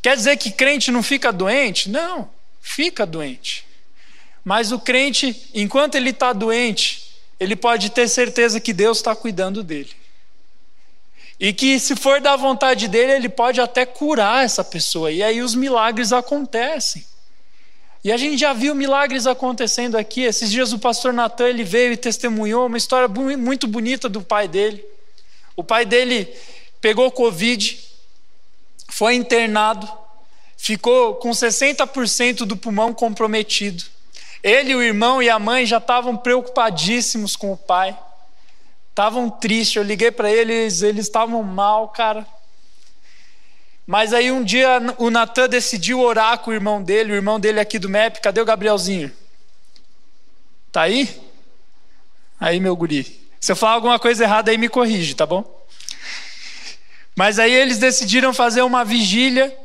Quer 0.00 0.16
dizer 0.16 0.38
que 0.38 0.50
crente 0.50 0.90
não 0.90 1.02
fica 1.02 1.30
doente? 1.30 1.90
Não, 1.90 2.30
fica 2.58 3.04
doente. 3.04 3.66
Mas 4.44 4.72
o 4.72 4.78
crente, 4.78 5.50
enquanto 5.54 5.94
ele 5.94 6.10
está 6.10 6.32
doente, 6.32 7.12
ele 7.38 7.56
pode 7.56 7.90
ter 7.90 8.08
certeza 8.08 8.60
que 8.60 8.72
Deus 8.72 8.98
está 8.98 9.14
cuidando 9.14 9.62
dele. 9.62 9.90
E 11.38 11.52
que, 11.52 11.78
se 11.80 11.96
for 11.96 12.20
da 12.20 12.36
vontade 12.36 12.86
dele, 12.86 13.12
ele 13.12 13.28
pode 13.28 13.60
até 13.60 13.84
curar 13.84 14.44
essa 14.44 14.62
pessoa. 14.62 15.10
E 15.10 15.22
aí 15.22 15.42
os 15.42 15.54
milagres 15.54 16.12
acontecem. 16.12 17.04
E 18.04 18.10
a 18.10 18.16
gente 18.16 18.38
já 18.38 18.52
viu 18.52 18.74
milagres 18.74 19.26
acontecendo 19.26 19.96
aqui. 19.96 20.22
Esses 20.22 20.50
dias 20.50 20.72
o 20.72 20.78
pastor 20.78 21.12
Natan 21.12 21.48
ele 21.48 21.64
veio 21.64 21.92
e 21.92 21.96
testemunhou 21.96 22.66
uma 22.66 22.76
história 22.76 23.08
muito 23.08 23.66
bonita 23.66 24.08
do 24.08 24.22
pai 24.22 24.48
dele. 24.48 24.84
O 25.56 25.62
pai 25.62 25.84
dele 25.84 26.28
pegou 26.80 27.10
Covid, 27.12 27.78
foi 28.88 29.14
internado, 29.14 29.88
ficou 30.56 31.14
com 31.16 31.30
60% 31.30 32.38
do 32.38 32.56
pulmão 32.56 32.92
comprometido. 32.92 33.84
Ele, 34.42 34.74
o 34.74 34.82
irmão 34.82 35.22
e 35.22 35.30
a 35.30 35.38
mãe 35.38 35.64
já 35.64 35.78
estavam 35.78 36.16
preocupadíssimos 36.16 37.36
com 37.36 37.52
o 37.52 37.56
pai. 37.56 37.96
Estavam 38.90 39.30
tristes. 39.30 39.76
Eu 39.76 39.82
liguei 39.82 40.10
para 40.10 40.30
eles, 40.30 40.82
eles 40.82 41.06
estavam 41.06 41.42
mal, 41.42 41.88
cara. 41.88 42.26
Mas 43.86 44.12
aí 44.12 44.30
um 44.30 44.42
dia 44.42 44.80
o 44.98 45.10
Natan 45.10 45.48
decidiu 45.48 46.00
orar 46.00 46.38
com 46.38 46.50
o 46.50 46.54
irmão 46.54 46.82
dele, 46.82 47.12
o 47.12 47.16
irmão 47.16 47.38
dele 47.38 47.60
aqui 47.60 47.78
do 47.78 47.88
MEP. 47.88 48.20
Cadê 48.20 48.40
o 48.40 48.44
Gabrielzinho? 48.44 49.12
Tá 50.70 50.82
aí? 50.82 51.08
Aí, 52.40 52.58
meu 52.58 52.74
guri. 52.74 53.20
Se 53.40 53.52
eu 53.52 53.56
falar 53.56 53.74
alguma 53.74 53.98
coisa 53.98 54.24
errada, 54.24 54.50
aí 54.50 54.58
me 54.58 54.68
corrige, 54.68 55.14
tá 55.14 55.26
bom? 55.26 55.44
Mas 57.14 57.38
aí 57.38 57.52
eles 57.52 57.78
decidiram 57.78 58.32
fazer 58.32 58.62
uma 58.62 58.84
vigília 58.84 59.56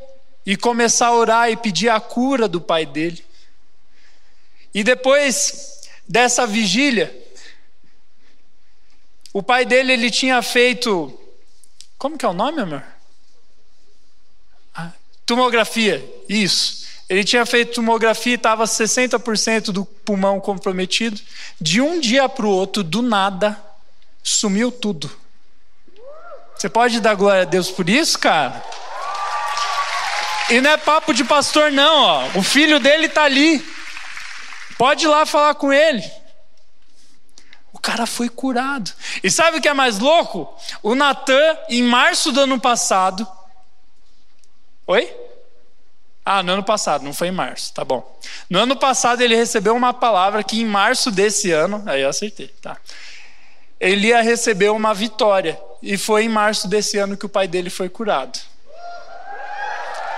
e 0.46 0.56
começar 0.56 1.08
a 1.08 1.14
orar 1.14 1.50
e 1.50 1.58
pedir 1.58 1.90
a 1.90 2.00
cura 2.00 2.48
do 2.48 2.60
pai 2.60 2.86
dele. 2.86 3.27
E 4.78 4.84
depois 4.84 5.90
dessa 6.08 6.46
vigília, 6.46 7.12
o 9.34 9.42
pai 9.42 9.66
dele 9.66 9.92
ele 9.92 10.12
tinha 10.12 10.40
feito 10.44 11.20
como 11.98 12.16
que 12.16 12.24
é 12.24 12.30
o 12.30 12.34
nome, 12.34 12.62
amor? 12.62 12.84
Ah, 14.76 14.92
tomografia, 15.26 16.08
isso. 16.30 16.86
Ele 17.10 17.24
tinha 17.24 17.44
feito 17.44 17.74
tomografia 17.74 18.34
e 18.34 18.36
estava 18.36 18.66
60% 18.66 19.72
do 19.72 19.84
pulmão 19.84 20.40
comprometido. 20.40 21.20
De 21.60 21.82
um 21.82 22.00
dia 22.00 22.30
para 22.30 22.46
o 22.46 22.52
outro, 22.52 22.84
do 22.84 23.02
nada, 23.02 23.60
sumiu 24.22 24.72
tudo. 24.72 25.10
Você 26.56 26.70
pode 26.70 27.00
dar 27.00 27.16
glória 27.16 27.42
a 27.42 27.46
Deus 27.46 27.72
por 27.72 27.90
isso, 27.90 28.20
cara? 28.20 28.64
E 30.52 30.62
não 30.62 30.70
é 30.70 30.78
papo 30.78 31.16
de 31.16 31.24
pastor, 31.24 31.72
não, 31.72 32.04
ó. 32.04 32.28
O 32.38 32.44
filho 32.44 32.80
dele 32.80 33.08
está 33.08 33.24
ali. 33.24 33.76
Pode 34.78 35.06
ir 35.06 35.08
lá 35.08 35.26
falar 35.26 35.56
com 35.56 35.74
ele. 35.74 36.04
O 37.74 37.80
cara 37.80 38.06
foi 38.06 38.30
curado. 38.30 38.92
E 39.24 39.30
sabe 39.30 39.58
o 39.58 39.62
que 39.62 39.68
é 39.68 39.74
mais 39.74 40.00
louco? 40.00 40.54
O 40.82 40.96
Natan, 40.96 41.58
em 41.70 41.84
março 41.84 42.32
do 42.32 42.42
ano 42.42 42.60
passado. 42.60 43.28
Oi? 44.86 45.14
Ah, 46.26 46.44
no 46.44 46.54
ano 46.54 46.64
passado, 46.64 47.04
não 47.04 47.14
foi 47.14 47.30
em 47.30 47.32
março, 47.32 47.74
tá 47.74 47.86
bom. 47.86 48.20
No 48.50 48.60
ano 48.60 48.76
passado 48.76 49.22
ele 49.22 49.36
recebeu 49.36 49.76
uma 49.76 49.94
palavra 49.94 50.44
que 50.44 50.60
em 50.60 50.66
março 50.66 51.10
desse 51.10 51.52
ano, 51.52 51.82
aí 51.86 52.02
eu 52.02 52.10
acertei, 52.10 52.50
tá? 52.62 52.76
Ele 53.80 54.08
ia 54.08 54.22
receber 54.22 54.70
uma 54.70 54.94
vitória. 54.94 55.58
E 55.82 55.98
foi 55.98 56.24
em 56.24 56.30
março 56.30 56.68
desse 56.68 56.98
ano 56.98 57.16
que 57.16 57.26
o 57.26 57.30
pai 57.30 57.48
dele 57.48 57.70
foi 57.70 57.88
curado. 57.88 58.40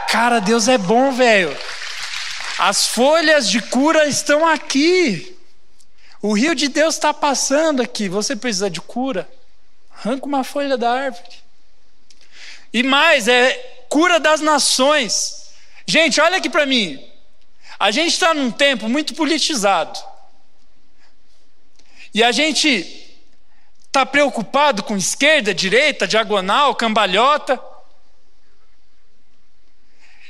Cara, 0.10 0.40
Deus 0.40 0.68
é 0.68 0.78
bom, 0.78 1.12
velho. 1.12 1.56
As 2.60 2.88
folhas 2.88 3.50
de 3.50 3.62
cura 3.62 4.06
estão 4.06 4.46
aqui. 4.46 5.34
O 6.22 6.34
rio 6.34 6.54
de 6.54 6.68
Deus 6.68 6.96
está 6.96 7.14
passando 7.14 7.82
aqui. 7.82 8.10
Você 8.10 8.36
precisa 8.36 8.70
de 8.70 8.82
cura? 8.82 9.30
Arranca 9.98 10.26
uma 10.26 10.44
folha 10.44 10.78
da 10.78 10.92
árvore. 10.92 11.38
E 12.74 12.84
mais, 12.84 13.30
é 13.30 13.54
cura 13.88 14.20
das 14.20 14.42
nações. 14.42 15.52
Gente, 15.88 16.20
olha 16.20 16.36
aqui 16.36 16.50
para 16.50 16.66
mim. 16.66 17.02
A 17.80 17.92
gente 17.92 18.12
está 18.12 18.34
num 18.34 18.52
tempo 18.52 18.90
muito 18.90 19.16
politizado. 19.16 19.98
E 22.14 22.22
a 22.22 22.34
gente 22.34 23.16
está 23.88 24.06
preocupado 24.06 24.84
com 24.84 24.98
esquerda, 24.98 25.54
direita, 25.54 26.06
diagonal, 26.06 26.76
cambalhota. 26.76 27.58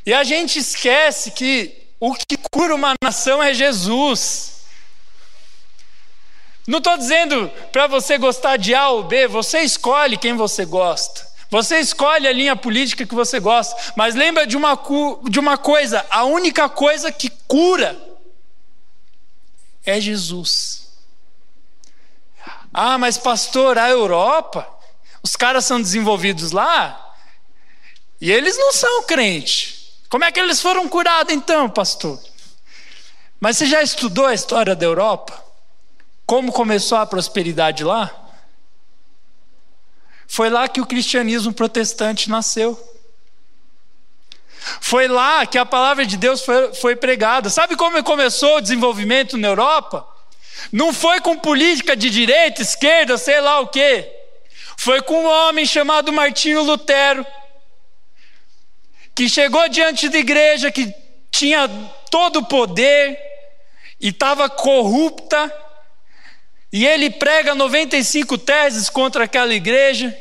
E 0.06 0.14
a 0.14 0.24
gente 0.24 0.60
esquece 0.60 1.32
que 1.32 1.79
o 2.00 2.14
que 2.14 2.38
cura 2.52 2.74
uma 2.74 2.94
nação 3.04 3.42
é 3.42 3.54
Jesus. 3.54 4.62
Não 6.66 6.78
estou 6.78 6.98
dizendo 6.98 7.52
para 7.72 7.88
você 7.88 8.18
gostar 8.18 8.58
de 8.58 8.76
A 8.76 8.90
ou 8.90 9.04
B, 9.04 9.28
você 9.28 9.62
escolhe 9.62 10.18
quem 10.18 10.36
você 10.36 10.66
gosta. 10.66 11.28
Você 11.50 11.80
escolhe 11.80 12.28
a 12.28 12.32
linha 12.32 12.56
política 12.56 13.08
que 13.08 13.16
você 13.16 13.40
gosta. 13.40 13.76
Mas 13.96 14.14
lembra 14.14 14.46
de 14.46 14.56
uma, 14.56 14.80
de 15.30 15.40
uma 15.40 15.58
coisa: 15.58 16.06
a 16.10 16.24
única 16.24 16.70
coisa 16.70 17.12
que 17.12 17.30
cura 17.48 18.00
é 19.84 20.00
Jesus. 20.00 20.88
Ah, 22.72 23.00
mas 23.00 23.18
pastor, 23.18 23.80
a 23.80 23.90
Europa, 23.90 24.68
os 25.24 25.36
caras 25.36 25.66
são 25.66 25.82
desenvolvidos 25.82 26.52
lá 26.52 27.16
e 28.22 28.32
eles 28.32 28.58
não 28.58 28.72
são 28.72 29.04
crentes. 29.04 29.79
Como 30.10 30.26
é 30.26 30.32
que 30.32 30.40
eles 30.40 30.60
foram 30.60 30.90
curados 30.90 31.32
então, 31.32 31.70
pastor? 31.70 32.20
Mas 33.40 33.58
você 33.58 33.68
já 33.68 33.82
estudou 33.84 34.26
a 34.26 34.34
história 34.34 34.76
da 34.76 34.86
Europa? 34.86 35.46
Como 36.26 36.52
começou 36.52 36.98
a 36.98 37.06
prosperidade 37.06 37.84
lá? 37.84 38.12
Foi 40.28 40.50
lá 40.50 40.68
que 40.68 40.82
o 40.82 40.86
cristianismo 40.86 41.54
protestante 41.54 42.30
nasceu. 42.30 42.78
Foi 44.82 45.08
lá 45.08 45.46
que 45.46 45.58
a 45.58 45.66
palavra 45.66 46.06
de 46.06 46.18
Deus 46.18 46.42
foi, 46.42 46.74
foi 46.74 46.96
pregada. 46.96 47.50
Sabe 47.50 47.76
como 47.76 48.04
começou 48.04 48.58
o 48.58 48.62
desenvolvimento 48.62 49.38
na 49.38 49.48
Europa? 49.48 50.08
Não 50.72 50.92
foi 50.92 51.22
com 51.22 51.38
política 51.38 51.96
de 51.96 52.10
direita, 52.10 52.62
esquerda, 52.62 53.18
sei 53.18 53.40
lá 53.42 53.60
o 53.60 53.68
quê. 53.68 54.12
Foi 54.76 55.02
com 55.02 55.24
um 55.24 55.28
homem 55.28 55.66
chamado 55.66 56.12
Martinho 56.12 56.64
Lutero 56.64 57.26
que 59.20 59.28
chegou 59.28 59.68
diante 59.68 60.08
da 60.08 60.18
igreja 60.18 60.72
que 60.72 60.96
tinha 61.30 61.68
todo 62.10 62.38
o 62.40 62.46
poder 62.46 63.20
e 64.00 64.08
estava 64.08 64.50
corrupta, 64.50 65.54
e 66.72 66.88
ele 66.88 67.10
prega 67.10 67.54
95 67.54 68.38
teses 68.38 68.90
contra 68.90 69.26
aquela 69.26 69.54
igreja 69.54 70.18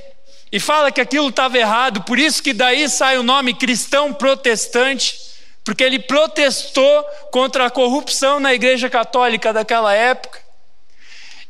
e 0.50 0.58
fala 0.58 0.90
que 0.90 1.00
aquilo 1.00 1.28
estava 1.28 1.56
errado, 1.56 2.02
por 2.02 2.18
isso 2.18 2.42
que 2.42 2.52
daí 2.52 2.88
sai 2.88 3.16
o 3.16 3.22
nome 3.22 3.54
cristão 3.54 4.12
protestante, 4.12 5.16
porque 5.62 5.84
ele 5.84 6.00
protestou 6.00 7.04
contra 7.30 7.66
a 7.66 7.70
corrupção 7.70 8.40
na 8.40 8.52
igreja 8.52 8.90
católica 8.90 9.52
daquela 9.52 9.94
época. 9.94 10.40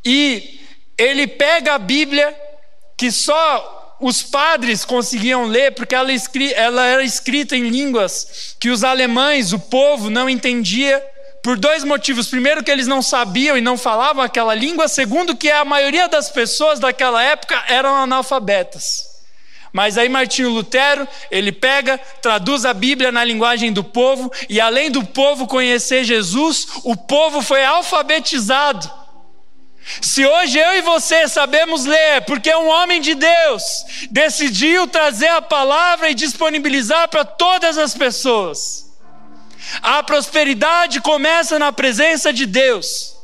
E 0.05 0.61
ele 0.99 1.27
pega 1.27 1.77
a 1.77 1.79
Bíblia 1.79 2.39
que 2.95 3.11
só 3.11 3.78
os 4.01 4.23
padres 4.23 4.85
conseguiam 4.85 5.47
ler, 5.47 5.75
porque 5.75 5.95
ela, 5.95 6.11
ela 6.55 6.87
era 6.87 7.03
escrita 7.03 7.57
em 7.57 7.69
línguas 7.69 8.57
que 8.61 8.71
os 8.71 8.85
alemães, 8.85 9.53
o 9.53 9.59
povo, 9.59 10.09
não 10.09 10.31
entendia 10.31 11.05
por 11.43 11.59
dois 11.59 11.83
motivos. 11.85 12.29
Primeiro, 12.29 12.63
que 12.63 12.71
eles 12.71 12.87
não 12.87 13.03
sabiam 13.03 13.57
e 13.57 13.61
não 13.61 13.77
falavam 13.77 14.23
aquela 14.23 14.55
língua. 14.55 14.89
Segundo, 14.89 15.37
que 15.37 15.51
a 15.51 15.65
maioria 15.65 16.09
das 16.09 16.31
pessoas 16.31 16.79
daquela 16.79 17.23
época 17.23 17.65
eram 17.69 17.95
analfabetas. 17.95 19.09
Mas 19.73 19.99
aí 19.99 20.09
Martinho 20.09 20.51
Lutero, 20.51 21.07
ele 21.31 21.53
pega, 21.53 21.99
traduz 22.23 22.65
a 22.65 22.73
Bíblia 22.73 23.13
na 23.13 23.23
linguagem 23.23 23.73
do 23.73 23.85
povo, 23.85 24.33
e 24.49 24.61
além 24.61 24.91
do 24.91 25.05
povo 25.05 25.47
conhecer 25.47 26.05
Jesus, 26.05 26.67
o 26.85 26.97
povo 26.97 27.43
foi 27.43 27.65
alfabetizado. 27.65 28.91
Se 30.01 30.27
hoje 30.27 30.59
eu 30.59 30.77
e 30.77 30.83
você 30.83 31.27
sabemos 31.29 31.85
ler, 31.85 32.23
porque 32.23 32.55
um 32.55 32.69
homem 32.69 33.01
de 33.01 33.15
Deus 33.15 33.63
decidiu 34.11 34.87
trazer 34.87 35.29
a 35.29 35.43
palavra 35.43 36.11
e 36.11 36.15
disponibilizar 36.15 37.09
para 37.09 37.25
todas 37.25 37.79
as 37.79 37.95
pessoas. 37.95 38.87
A 39.83 40.03
prosperidade 40.03 41.01
começa 41.01 41.59
na 41.59 41.73
presença 41.73 42.33
de 42.33 42.47
Deus. 42.47 43.17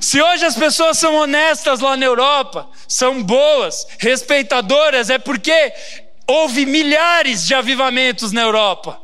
Se 0.00 0.20
hoje 0.20 0.44
as 0.44 0.56
pessoas 0.56 0.98
são 0.98 1.14
honestas 1.14 1.80
lá 1.80 1.96
na 1.96 2.04
Europa, 2.04 2.68
são 2.88 3.22
boas, 3.22 3.86
respeitadoras, 3.98 5.10
é 5.10 5.18
porque 5.18 5.72
houve 6.26 6.66
milhares 6.66 7.46
de 7.46 7.54
avivamentos 7.54 8.32
na 8.32 8.42
Europa. 8.42 9.01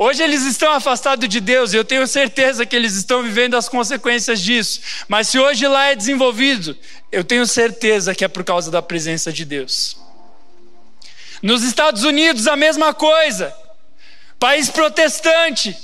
Hoje 0.00 0.22
eles 0.22 0.44
estão 0.44 0.72
afastados 0.72 1.28
de 1.28 1.40
Deus 1.40 1.72
e 1.72 1.76
eu 1.76 1.84
tenho 1.84 2.06
certeza 2.06 2.64
que 2.64 2.76
eles 2.76 2.94
estão 2.94 3.20
vivendo 3.20 3.56
as 3.56 3.68
consequências 3.68 4.40
disso. 4.40 4.80
Mas 5.08 5.26
se 5.26 5.40
hoje 5.40 5.66
lá 5.66 5.86
é 5.86 5.96
desenvolvido, 5.96 6.78
eu 7.10 7.24
tenho 7.24 7.44
certeza 7.44 8.14
que 8.14 8.24
é 8.24 8.28
por 8.28 8.44
causa 8.44 8.70
da 8.70 8.80
presença 8.80 9.32
de 9.32 9.44
Deus. 9.44 9.96
Nos 11.42 11.64
Estados 11.64 12.04
Unidos, 12.04 12.46
a 12.46 12.54
mesma 12.54 12.94
coisa. 12.94 13.52
País 14.38 14.70
protestante. 14.70 15.76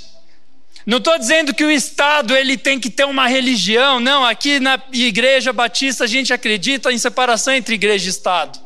Não 0.85 0.99
estou 0.99 1.19
dizendo 1.19 1.53
que 1.53 1.65
o 1.65 1.71
Estado 1.71 2.37
ele 2.37 2.55
tem 2.55 2.79
que 2.79 2.89
ter 2.89 3.03
uma 3.03 3.27
religião. 3.27 3.99
Não, 3.99 4.23
aqui 4.23 4.61
na 4.61 4.81
Igreja 4.93 5.51
Batista 5.51 6.05
a 6.05 6.07
gente 6.07 6.31
acredita 6.31 6.89
em 6.89 6.97
separação 6.97 7.53
entre 7.53 7.75
igreja 7.75 8.05
e 8.05 8.11
Estado. 8.11 8.61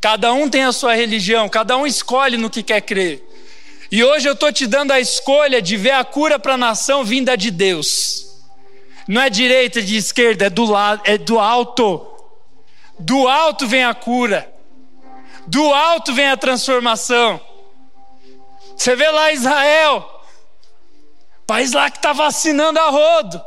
Cada 0.00 0.32
um 0.32 0.48
tem 0.48 0.62
a 0.62 0.72
sua 0.72 0.94
religião, 0.94 1.50
cada 1.50 1.76
um 1.76 1.86
escolhe 1.86 2.38
no 2.38 2.48
que 2.48 2.62
quer 2.62 2.80
crer. 2.80 3.25
E 3.90 4.02
hoje 4.02 4.28
eu 4.28 4.32
estou 4.32 4.52
te 4.52 4.66
dando 4.66 4.92
a 4.92 5.00
escolha 5.00 5.62
de 5.62 5.76
ver 5.76 5.92
a 5.92 6.04
cura 6.04 6.38
para 6.38 6.54
a 6.54 6.58
nação 6.58 7.04
vinda 7.04 7.36
de 7.36 7.50
Deus. 7.50 8.26
Não 9.06 9.22
é 9.22 9.30
direita 9.30 9.80
de 9.80 9.96
esquerda, 9.96 10.46
é 10.46 10.50
do 10.50 10.64
lado, 10.64 11.02
é 11.04 11.16
do 11.16 11.38
alto. 11.38 12.06
Do 12.98 13.28
alto 13.28 13.66
vem 13.66 13.84
a 13.84 13.94
cura. 13.94 14.52
Do 15.46 15.72
alto 15.72 16.12
vem 16.12 16.28
a 16.28 16.36
transformação. 16.36 17.40
Você 18.76 18.96
vê 18.96 19.08
lá 19.08 19.32
Israel, 19.32 20.22
país 21.46 21.72
lá 21.72 21.90
que 21.90 21.98
está 21.98 22.12
vacinando 22.12 22.78
a 22.78 22.90
rodo. 22.90 23.42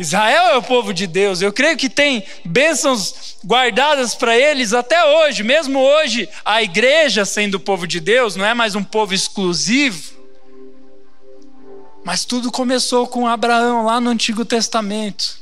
Israel 0.00 0.54
é 0.54 0.56
o 0.56 0.62
povo 0.62 0.94
de 0.94 1.06
Deus. 1.06 1.42
Eu 1.42 1.52
creio 1.52 1.76
que 1.76 1.90
tem 1.90 2.24
bênçãos 2.42 3.36
guardadas 3.44 4.14
para 4.14 4.34
eles 4.34 4.72
até 4.72 5.04
hoje, 5.04 5.42
mesmo 5.42 5.78
hoje, 5.78 6.26
a 6.42 6.62
igreja 6.62 7.26
sendo 7.26 7.56
o 7.56 7.60
povo 7.60 7.86
de 7.86 8.00
Deus, 8.00 8.34
não 8.34 8.46
é 8.46 8.54
mais 8.54 8.74
um 8.74 8.82
povo 8.82 9.12
exclusivo. 9.12 10.18
Mas 12.02 12.24
tudo 12.24 12.50
começou 12.50 13.06
com 13.06 13.28
Abraão 13.28 13.84
lá 13.84 14.00
no 14.00 14.08
Antigo 14.08 14.42
Testamento. 14.42 15.38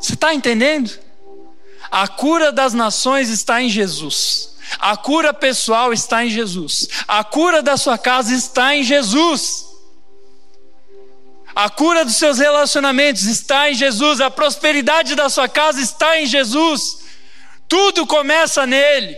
Você 0.00 0.14
está 0.14 0.32
entendendo? 0.32 0.96
A 1.90 2.06
cura 2.06 2.52
das 2.52 2.72
nações 2.74 3.28
está 3.28 3.60
em 3.60 3.68
Jesus. 3.68 4.54
A 4.78 4.96
cura 4.96 5.34
pessoal 5.34 5.92
está 5.92 6.24
em 6.24 6.30
Jesus. 6.30 6.88
A 7.08 7.24
cura 7.24 7.60
da 7.60 7.76
sua 7.76 7.98
casa 7.98 8.32
está 8.32 8.76
em 8.76 8.84
Jesus. 8.84 9.65
A 11.56 11.70
cura 11.70 12.04
dos 12.04 12.16
seus 12.16 12.38
relacionamentos 12.38 13.24
está 13.24 13.70
em 13.70 13.74
Jesus, 13.74 14.20
a 14.20 14.30
prosperidade 14.30 15.14
da 15.14 15.30
sua 15.30 15.48
casa 15.48 15.80
está 15.80 16.20
em 16.20 16.26
Jesus. 16.26 16.98
Tudo 17.66 18.06
começa 18.06 18.66
nele. 18.66 19.16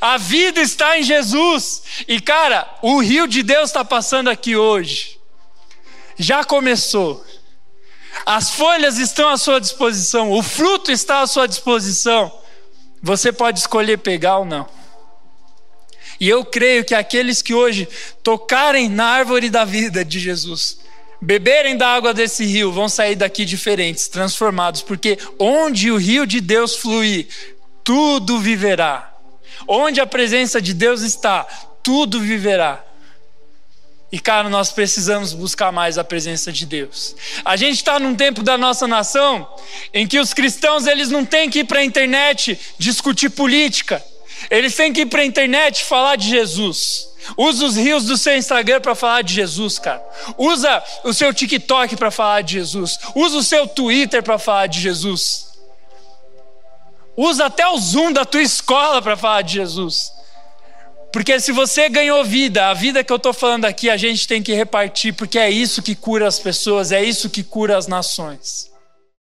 A 0.00 0.16
vida 0.16 0.60
está 0.60 0.96
em 0.96 1.02
Jesus. 1.02 1.82
E 2.06 2.20
cara, 2.20 2.78
o 2.80 3.00
rio 3.00 3.26
de 3.26 3.42
Deus 3.42 3.70
está 3.70 3.84
passando 3.84 4.30
aqui 4.30 4.54
hoje. 4.54 5.18
Já 6.16 6.44
começou. 6.44 7.26
As 8.24 8.50
folhas 8.50 8.96
estão 8.96 9.28
à 9.28 9.36
sua 9.36 9.60
disposição, 9.60 10.30
o 10.30 10.44
fruto 10.44 10.92
está 10.92 11.22
à 11.22 11.26
sua 11.26 11.48
disposição. 11.48 12.32
Você 13.02 13.32
pode 13.32 13.58
escolher 13.58 13.98
pegar 13.98 14.38
ou 14.38 14.44
não. 14.44 14.68
E 16.20 16.28
eu 16.28 16.44
creio 16.44 16.84
que 16.84 16.94
aqueles 16.94 17.42
que 17.42 17.52
hoje 17.52 17.88
tocarem 18.22 18.88
na 18.88 19.06
árvore 19.06 19.50
da 19.50 19.64
vida 19.64 20.04
de 20.04 20.20
Jesus, 20.20 20.83
beberem 21.24 21.76
da 21.76 21.88
água 21.88 22.12
desse 22.12 22.44
rio, 22.44 22.70
vão 22.70 22.88
sair 22.88 23.16
daqui 23.16 23.44
diferentes, 23.44 24.08
transformados, 24.08 24.82
porque 24.82 25.18
onde 25.38 25.90
o 25.90 25.96
rio 25.96 26.26
de 26.26 26.40
Deus 26.40 26.76
fluir, 26.76 27.26
tudo 27.82 28.38
viverá. 28.38 29.10
Onde 29.66 30.00
a 30.00 30.06
presença 30.06 30.60
de 30.60 30.74
Deus 30.74 31.00
está, 31.00 31.44
tudo 31.82 32.20
viverá. 32.20 32.84
E, 34.12 34.18
cara, 34.20 34.48
nós 34.48 34.70
precisamos 34.70 35.32
buscar 35.32 35.72
mais 35.72 35.96
a 35.96 36.04
presença 36.04 36.52
de 36.52 36.66
Deus. 36.66 37.16
A 37.44 37.56
gente 37.56 37.76
está 37.76 37.98
num 37.98 38.14
tempo 38.14 38.42
da 38.42 38.58
nossa 38.58 38.86
nação 38.86 39.48
em 39.92 40.06
que 40.06 40.20
os 40.20 40.34
cristãos 40.34 40.86
eles 40.86 41.08
não 41.08 41.24
têm 41.24 41.48
que 41.48 41.60
ir 41.60 41.64
para 41.64 41.80
a 41.80 41.84
internet 41.84 42.58
discutir 42.78 43.30
política, 43.30 44.04
eles 44.50 44.74
têm 44.76 44.92
que 44.92 45.00
ir 45.00 45.06
para 45.06 45.22
a 45.22 45.24
internet 45.24 45.84
falar 45.84 46.16
de 46.16 46.28
Jesus. 46.28 47.13
Usa 47.36 47.64
os 47.64 47.76
rios 47.76 48.04
do 48.04 48.16
seu 48.16 48.36
Instagram 48.36 48.80
para 48.80 48.94
falar 48.94 49.22
de 49.22 49.34
Jesus, 49.34 49.78
cara. 49.78 50.04
Usa 50.36 50.82
o 51.04 51.12
seu 51.12 51.32
TikTok 51.32 51.96
para 51.96 52.10
falar 52.10 52.42
de 52.42 52.54
Jesus. 52.54 52.98
Usa 53.14 53.38
o 53.38 53.42
seu 53.42 53.66
Twitter 53.66 54.22
para 54.22 54.38
falar 54.38 54.66
de 54.66 54.80
Jesus. 54.80 55.48
Usa 57.16 57.46
até 57.46 57.66
o 57.68 57.78
Zoom 57.78 58.12
da 58.12 58.24
tua 58.24 58.42
escola 58.42 59.00
para 59.00 59.16
falar 59.16 59.42
de 59.42 59.54
Jesus. 59.54 60.12
Porque 61.12 61.38
se 61.38 61.52
você 61.52 61.88
ganhou 61.88 62.24
vida, 62.24 62.68
a 62.68 62.74
vida 62.74 63.04
que 63.04 63.12
eu 63.12 63.16
estou 63.16 63.32
falando 63.32 63.66
aqui, 63.66 63.88
a 63.88 63.96
gente 63.96 64.26
tem 64.26 64.42
que 64.42 64.52
repartir, 64.52 65.14
porque 65.14 65.38
é 65.38 65.48
isso 65.48 65.80
que 65.80 65.94
cura 65.94 66.26
as 66.26 66.40
pessoas, 66.40 66.90
é 66.90 67.02
isso 67.04 67.30
que 67.30 67.44
cura 67.44 67.78
as 67.78 67.86
nações. 67.86 68.73